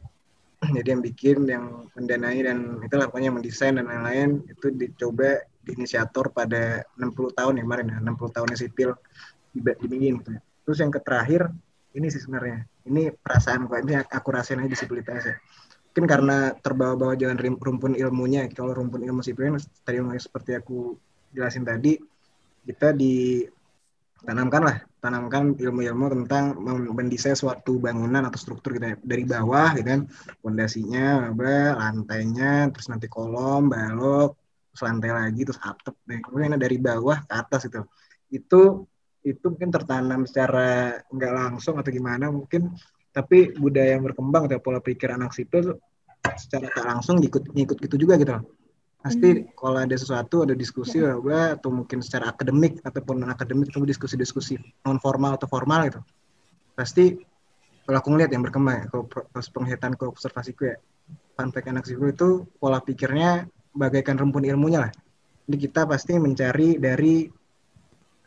[0.76, 6.32] jadi yang bikin yang mendanai dan itulah pokoknya yang mendesain dan lain-lain itu dicoba diinisiator
[6.32, 8.90] pada 60 tahun ya kemarin ya 60 tahunnya sipil
[9.52, 10.42] dibikin gitu ya.
[10.70, 11.50] Terus yang terakhir
[11.98, 12.62] ini sih sebenarnya.
[12.86, 15.36] Ini perasaan kok ini aku rasain aja di sipil ITS ya.
[15.90, 20.94] Mungkin karena terbawa-bawa jalan rumpun ilmunya kalau rumpun ilmu sipil tadi seperti aku
[21.34, 21.98] jelasin tadi
[22.70, 24.78] kita ditanamkan lah.
[25.02, 26.54] Tanamkan ilmu-ilmu tentang
[26.94, 28.96] mendesain suatu bangunan atau struktur gitu ya.
[29.02, 30.02] dari bawah gitu kan
[30.46, 34.38] fondasinya apa lantainya terus nanti kolom balok
[34.70, 35.98] terus lantai lagi terus atap.
[36.06, 37.82] Nah, kemudian dari bawah ke atas itu
[38.30, 38.86] itu
[39.24, 42.72] itu mungkin tertanam secara nggak langsung atau gimana mungkin
[43.12, 45.76] tapi budaya yang berkembang atau pola pikir anak sipil
[46.38, 48.44] secara tak langsung ngikut ngikut gitu juga gitu loh.
[49.00, 53.88] Pasti kalau ada sesuatu ada diskusi apa atau mungkin secara akademik ataupun non akademik atau
[53.88, 56.04] diskusi-diskusi non formal atau formal gitu.
[56.76, 57.16] Pasti
[57.88, 60.78] kalau aku ngeliat yang berkembang ya, kalau pro- pas penglihatanku observasiku ya
[61.34, 64.92] fun fact anak sipil itu pola pikirnya bagaikan rumpun ilmunya lah.
[65.48, 67.26] Jadi kita pasti mencari dari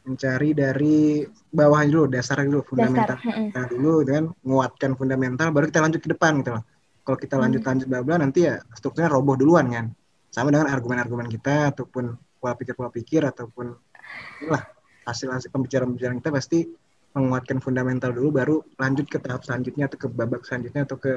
[0.02, 1.22] mencari dari
[1.54, 3.50] bawah dulu dasar dulu fundamental Dasar.
[3.54, 6.64] Kita dulu gitu kan menguatkan fundamental baru kita lanjut ke depan gitu loh
[7.02, 9.86] kalau kita lanjut lanjut bla bla nanti ya strukturnya roboh duluan kan
[10.32, 13.74] sama dengan argumen-argumen kita ataupun pola pikir pola pikir ataupun
[14.42, 14.62] inilah
[15.06, 16.58] hasil hasil pembicaraan pembicaraan kita pasti
[17.12, 21.12] menguatkan fundamental dulu baru lanjut ke tahap selanjutnya atau ke babak selanjutnya atau ke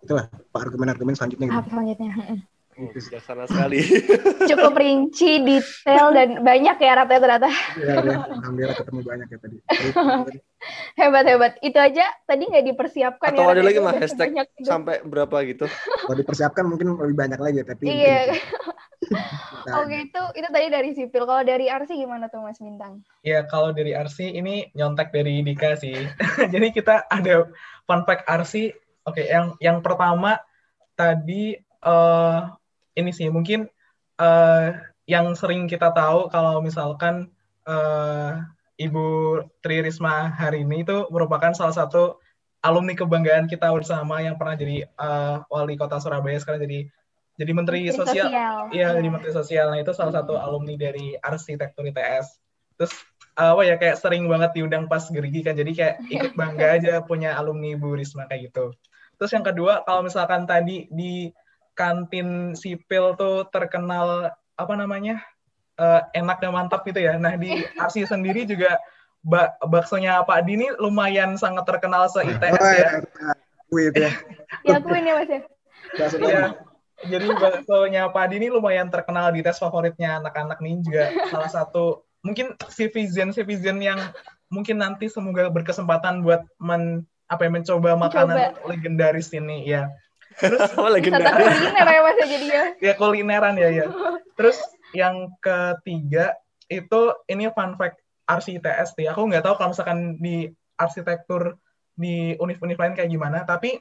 [0.00, 0.26] itulah
[0.56, 1.56] argumen-argumen selanjutnya gitu.
[1.60, 2.10] Tahap selanjutnya.
[2.80, 2.88] Mm-mm.
[2.88, 3.80] Uh, bijaksana sekali.
[4.50, 7.48] Cukup rinci, detail, dan banyak ya Ratnya ternyata.
[7.76, 9.56] Ya, ya, alhamdulillah ketemu banyak ya tadi.
[10.96, 11.52] Hebat-hebat.
[11.68, 13.48] Itu aja tadi nggak dipersiapkan Atau ya.
[13.52, 13.68] ada Ratnya.
[13.68, 14.64] lagi mah hashtag gitu.
[14.64, 15.68] sampai berapa gitu.
[15.68, 18.32] Kalau dipersiapkan mungkin lebih banyak lagi tapi Iya.
[19.80, 21.24] Oke, itu itu tadi dari sipil.
[21.24, 23.00] Kalau dari Arsi gimana tuh Mas Bintang?
[23.24, 25.96] Ya, kalau dari RC ini nyontek dari Dika sih.
[26.52, 27.48] Jadi kita ada
[27.84, 28.72] fun fact RC.
[29.08, 30.36] Oke, yang yang pertama
[30.94, 32.40] tadi eh
[33.00, 33.66] ini sih mungkin
[34.20, 34.68] eh
[35.08, 37.32] yang sering kita tahu kalau misalkan
[37.64, 38.32] eh
[38.80, 39.06] Ibu
[39.60, 42.16] Tri Risma hari ini itu merupakan salah satu
[42.64, 46.88] alumni kebanggaan kita bersama yang pernah jadi eh, wali kota Surabaya sekarang jadi
[47.40, 48.28] jadi menteri, Menteri sosial.
[48.28, 48.56] sosial.
[48.68, 49.66] Iya, di Menteri Sosial.
[49.72, 52.36] Nah, itu salah satu alumni dari Arsitektur ITS.
[52.76, 52.92] Terus
[53.32, 55.56] apa ya kayak sering banget diundang pas gerigi kan.
[55.56, 58.76] Jadi kayak ikut bangga aja punya alumni Bu Risma kayak gitu.
[59.16, 61.32] Terus yang kedua, kalau misalkan tadi di
[61.80, 65.24] kantin sipil tuh terkenal apa namanya?
[65.80, 67.16] eh, enak dan mantap gitu ya.
[67.16, 68.76] Nah, di Arsi sendiri juga
[69.24, 72.76] bak baksonya Pak Dini lumayan sangat terkenal se-ITS Oh, ya.
[72.84, 73.32] ya.
[73.70, 74.12] Wih, itu ya.
[74.66, 75.40] Ya akuin ya Mas ya.
[76.20, 76.44] Iya.
[77.00, 82.04] Jadi baksonya Pak Adi ini lumayan terkenal di tes favoritnya anak-anak nih juga salah satu
[82.20, 83.96] mungkin citizen citizen yang
[84.52, 89.88] mungkin nanti semoga berkesempatan buat men apa ya mencoba makanan legendaris ini ya.
[90.40, 91.46] Apa Wisata legendaris?
[91.46, 92.62] kuliner ya mas ya jadinya.
[92.80, 93.86] ya kulineran ya ya.
[94.34, 94.58] Terus
[94.96, 96.34] yang ketiga
[96.70, 99.06] itu ini fun fact RCTS sih.
[99.10, 101.58] Aku nggak tahu kalau misalkan di arsitektur
[101.98, 103.76] di univ-univ lain kayak gimana, tapi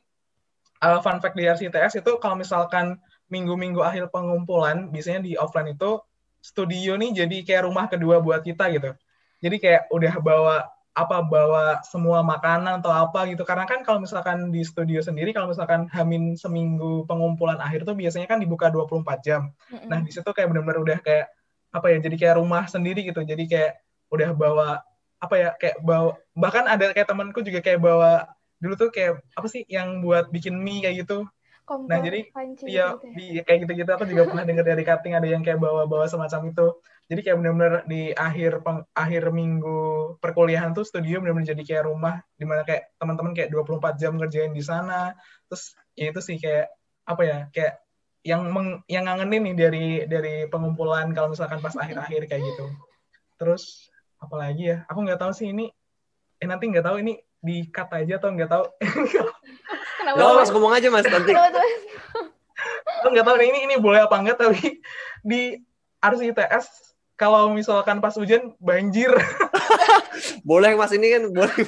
[0.84, 3.00] uh, fun fact di RCTS itu kalau misalkan
[3.30, 6.02] minggu-minggu akhir pengumpulan, biasanya di offline itu
[6.40, 8.92] studio nih jadi kayak rumah kedua buat kita gitu.
[9.40, 10.56] Jadi kayak udah bawa
[11.00, 15.48] apa bawa semua makanan atau apa gitu karena kan kalau misalkan di studio sendiri kalau
[15.48, 19.56] misalkan hamin seminggu pengumpulan akhir tuh biasanya kan dibuka 24 jam.
[19.88, 21.32] Nah, di situ kayak benar-benar udah kayak
[21.72, 21.98] apa ya?
[22.04, 23.24] Jadi kayak rumah sendiri gitu.
[23.24, 23.80] Jadi kayak
[24.12, 24.68] udah bawa
[25.24, 25.50] apa ya?
[25.56, 28.28] Kayak bawa bahkan ada kayak temanku juga kayak bawa
[28.60, 31.24] dulu tuh kayak apa sih yang buat bikin mie kayak gitu.
[31.70, 32.20] Kompor Nah, jadi
[32.66, 33.06] Iya, gitu
[33.38, 33.42] ya.
[33.46, 36.68] kayak gitu-gitu aku juga pernah dengar dari cutting ada yang kayak bawa-bawa semacam itu.
[37.10, 39.78] Jadi kayak benar-benar di akhir peng- akhir minggu
[40.22, 44.54] perkuliahan tuh studio benar-benar jadi kayak rumah di mana kayak teman-teman kayak 24 jam ngerjain
[44.54, 45.14] di sana.
[45.50, 46.70] Terus ya itu sih kayak
[47.06, 47.38] apa ya?
[47.54, 47.74] Kayak
[48.22, 52.66] yang meng, yang ngangenin nih dari dari pengumpulan kalau misalkan pas akhir-akhir kayak gitu.
[53.42, 53.90] Terus
[54.22, 54.78] apalagi ya?
[54.90, 55.70] Aku nggak tahu sih ini
[56.40, 58.66] eh nanti nggak tahu ini di cut aja atau nggak tahu.
[60.00, 60.16] Kenapa?
[60.16, 61.32] Gak apa, mas ngomong aja mas nanti.
[63.00, 64.80] Aku nggak tahu nih, ini ini boleh apa enggak tapi
[65.22, 65.60] di
[66.00, 66.66] RCTS
[67.14, 69.12] kalau misalkan pas hujan banjir.
[70.42, 71.52] Boleh mas ini kan boleh.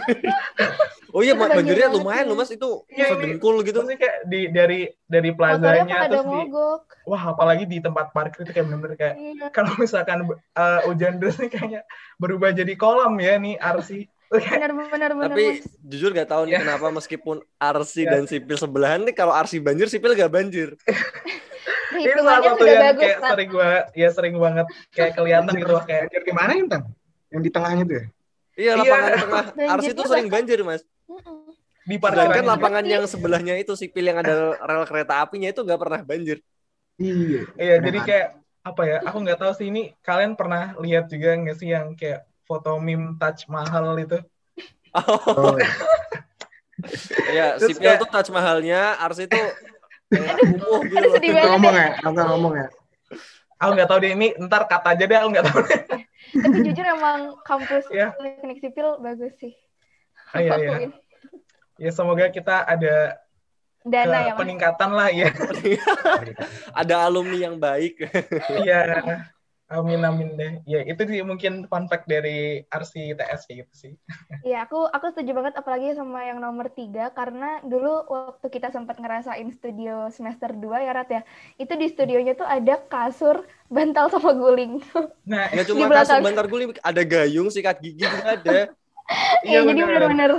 [1.12, 2.30] Oh iya, Banjir banjirnya lumayan ya.
[2.32, 3.84] loh mas itu ini- sedengkul gitu.
[3.84, 6.88] Sih kayak di dari dari plazanya terus di mogok.
[7.04, 9.48] wah apalagi di tempat parkir itu kayak bener-bener kayak Iya.
[9.52, 11.82] kalau misalkan uh, hujan deras nih kayaknya
[12.16, 14.08] berubah jadi kolam ya nih RC.
[14.32, 15.30] Benar benar benar.
[15.30, 15.68] Tapi Mas.
[15.84, 16.60] jujur gak tahu nih Iya.
[16.64, 18.10] kenapa meskipun RC Iya.
[18.10, 20.72] dan sipil sebelahan nih kalau RC banjir sipil gak banjir.
[21.92, 23.02] Ini salah satu yang bagus.
[23.04, 23.32] kayak Nat.
[23.36, 26.82] sering banget ya sering banget kayak kelihatan gitu kayak Banjir di mana Intan?
[27.28, 28.06] Yang di tengahnya tuh ya?
[28.52, 28.72] Iya Iya.
[28.80, 30.82] lapangan tengah Banjirnya RC itu sering banjir mas.
[31.82, 35.76] Di Sedangkan parkiran lapangan yang sebelahnya itu sipil yang ada rel kereta apinya itu gak
[35.78, 36.40] pernah banjir.
[36.96, 37.42] Iya.
[37.58, 38.08] Iya, jadi kan?
[38.08, 38.28] kayak
[38.62, 38.98] apa ya?
[39.04, 43.16] Aku nggak tahu sih ini kalian pernah lihat juga nggak sih yang kayak foto meme
[43.16, 44.20] Taj Mahal itu?
[44.92, 45.72] Oh, iya.
[47.32, 49.40] Iya, Terus sipil kayak- tuh Taj Mahalnya, RC itu
[50.60, 51.14] kumuh gitu Aduh, loh.
[51.16, 51.80] sedih Aku banget ngomong ya.
[51.80, 52.68] ya, aku nggak ngomong ya.
[53.56, 55.82] Aku nggak tahu deh ini ntar kata aja deh, aku nggak tahu deh.
[56.44, 58.12] Tapi jujur emang kampus Iya.
[58.16, 59.54] teknik sipil bagus sih.
[60.32, 60.76] Ah, iya, iya.
[61.78, 63.16] Ya semoga kita ada
[63.82, 64.40] Dana ke ya mas.
[64.40, 65.30] peningkatan lah ya.
[66.80, 67.98] Ada alumni yang baik.
[68.62, 69.02] Iya.
[69.72, 70.54] Amin amin deh.
[70.68, 73.94] Ya itu sih mungkin fun fact dari RCTS kayak gitu sih.
[74.42, 78.98] Iya, aku aku setuju banget apalagi sama yang nomor tiga karena dulu waktu kita sempat
[78.98, 81.22] ngerasain studio semester 2 ya Rat ya.
[81.62, 84.82] Itu di studionya tuh ada kasur, bantal sama guling.
[85.32, 86.20] Nah, Gak cuma Di belakang.
[86.20, 88.60] kasur bantar guling, ada gayung, sikat gigi juga ada.
[89.44, 90.32] Iya, jadi bener.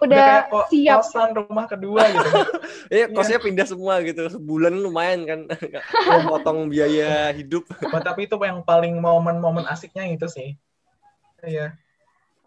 [0.00, 0.96] Udah udah kayak ko- siap.
[1.04, 2.30] kosan rumah kedua gitu.
[2.90, 4.26] Iya, kosnya pindah semua gitu.
[4.26, 5.40] Sebulan lumayan kan.
[6.32, 7.68] Potong biaya hidup.
[7.92, 10.56] But, tapi itu yang paling momen-momen asiknya itu sih.
[11.44, 11.76] Iya.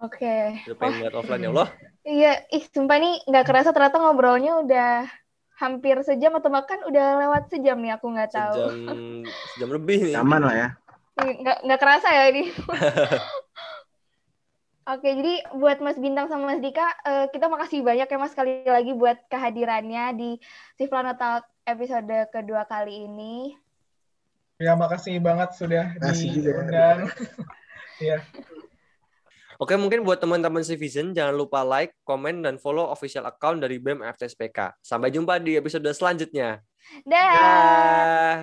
[0.01, 0.59] Oke.
[0.67, 1.69] Udah pengen buat offline ya Allah.
[2.03, 5.07] Iya, ih sumpah nih nggak kerasa ternyata ngobrolnya udah
[5.55, 8.59] hampir sejam atau bahkan udah lewat sejam nih aku nggak tahu.
[8.59, 9.23] Sejam,
[9.55, 10.19] sejam lebih nih.
[10.19, 10.67] Aman lah ya.
[11.15, 12.51] Nggak nggak kerasa ya ini.
[14.83, 18.67] Oke, jadi buat Mas Bintang sama Mas Dika, eh, kita makasih banyak ya Mas sekali
[18.67, 20.29] lagi buat kehadirannya di
[20.75, 23.55] Siflano Talk episode kedua kali ini.
[24.59, 26.43] Ya makasih banget sudah Makasih juga.
[26.67, 26.99] diundang.
[28.01, 28.25] Iya.
[29.61, 34.01] Oke, mungkin buat teman-teman Civision, jangan lupa like, komen, dan follow official account dari BEM
[34.01, 34.75] FTSPK.
[34.81, 36.59] Sampai jumpa di episode selanjutnya.
[37.05, 37.31] Dah.
[37.31, 38.33] Dah.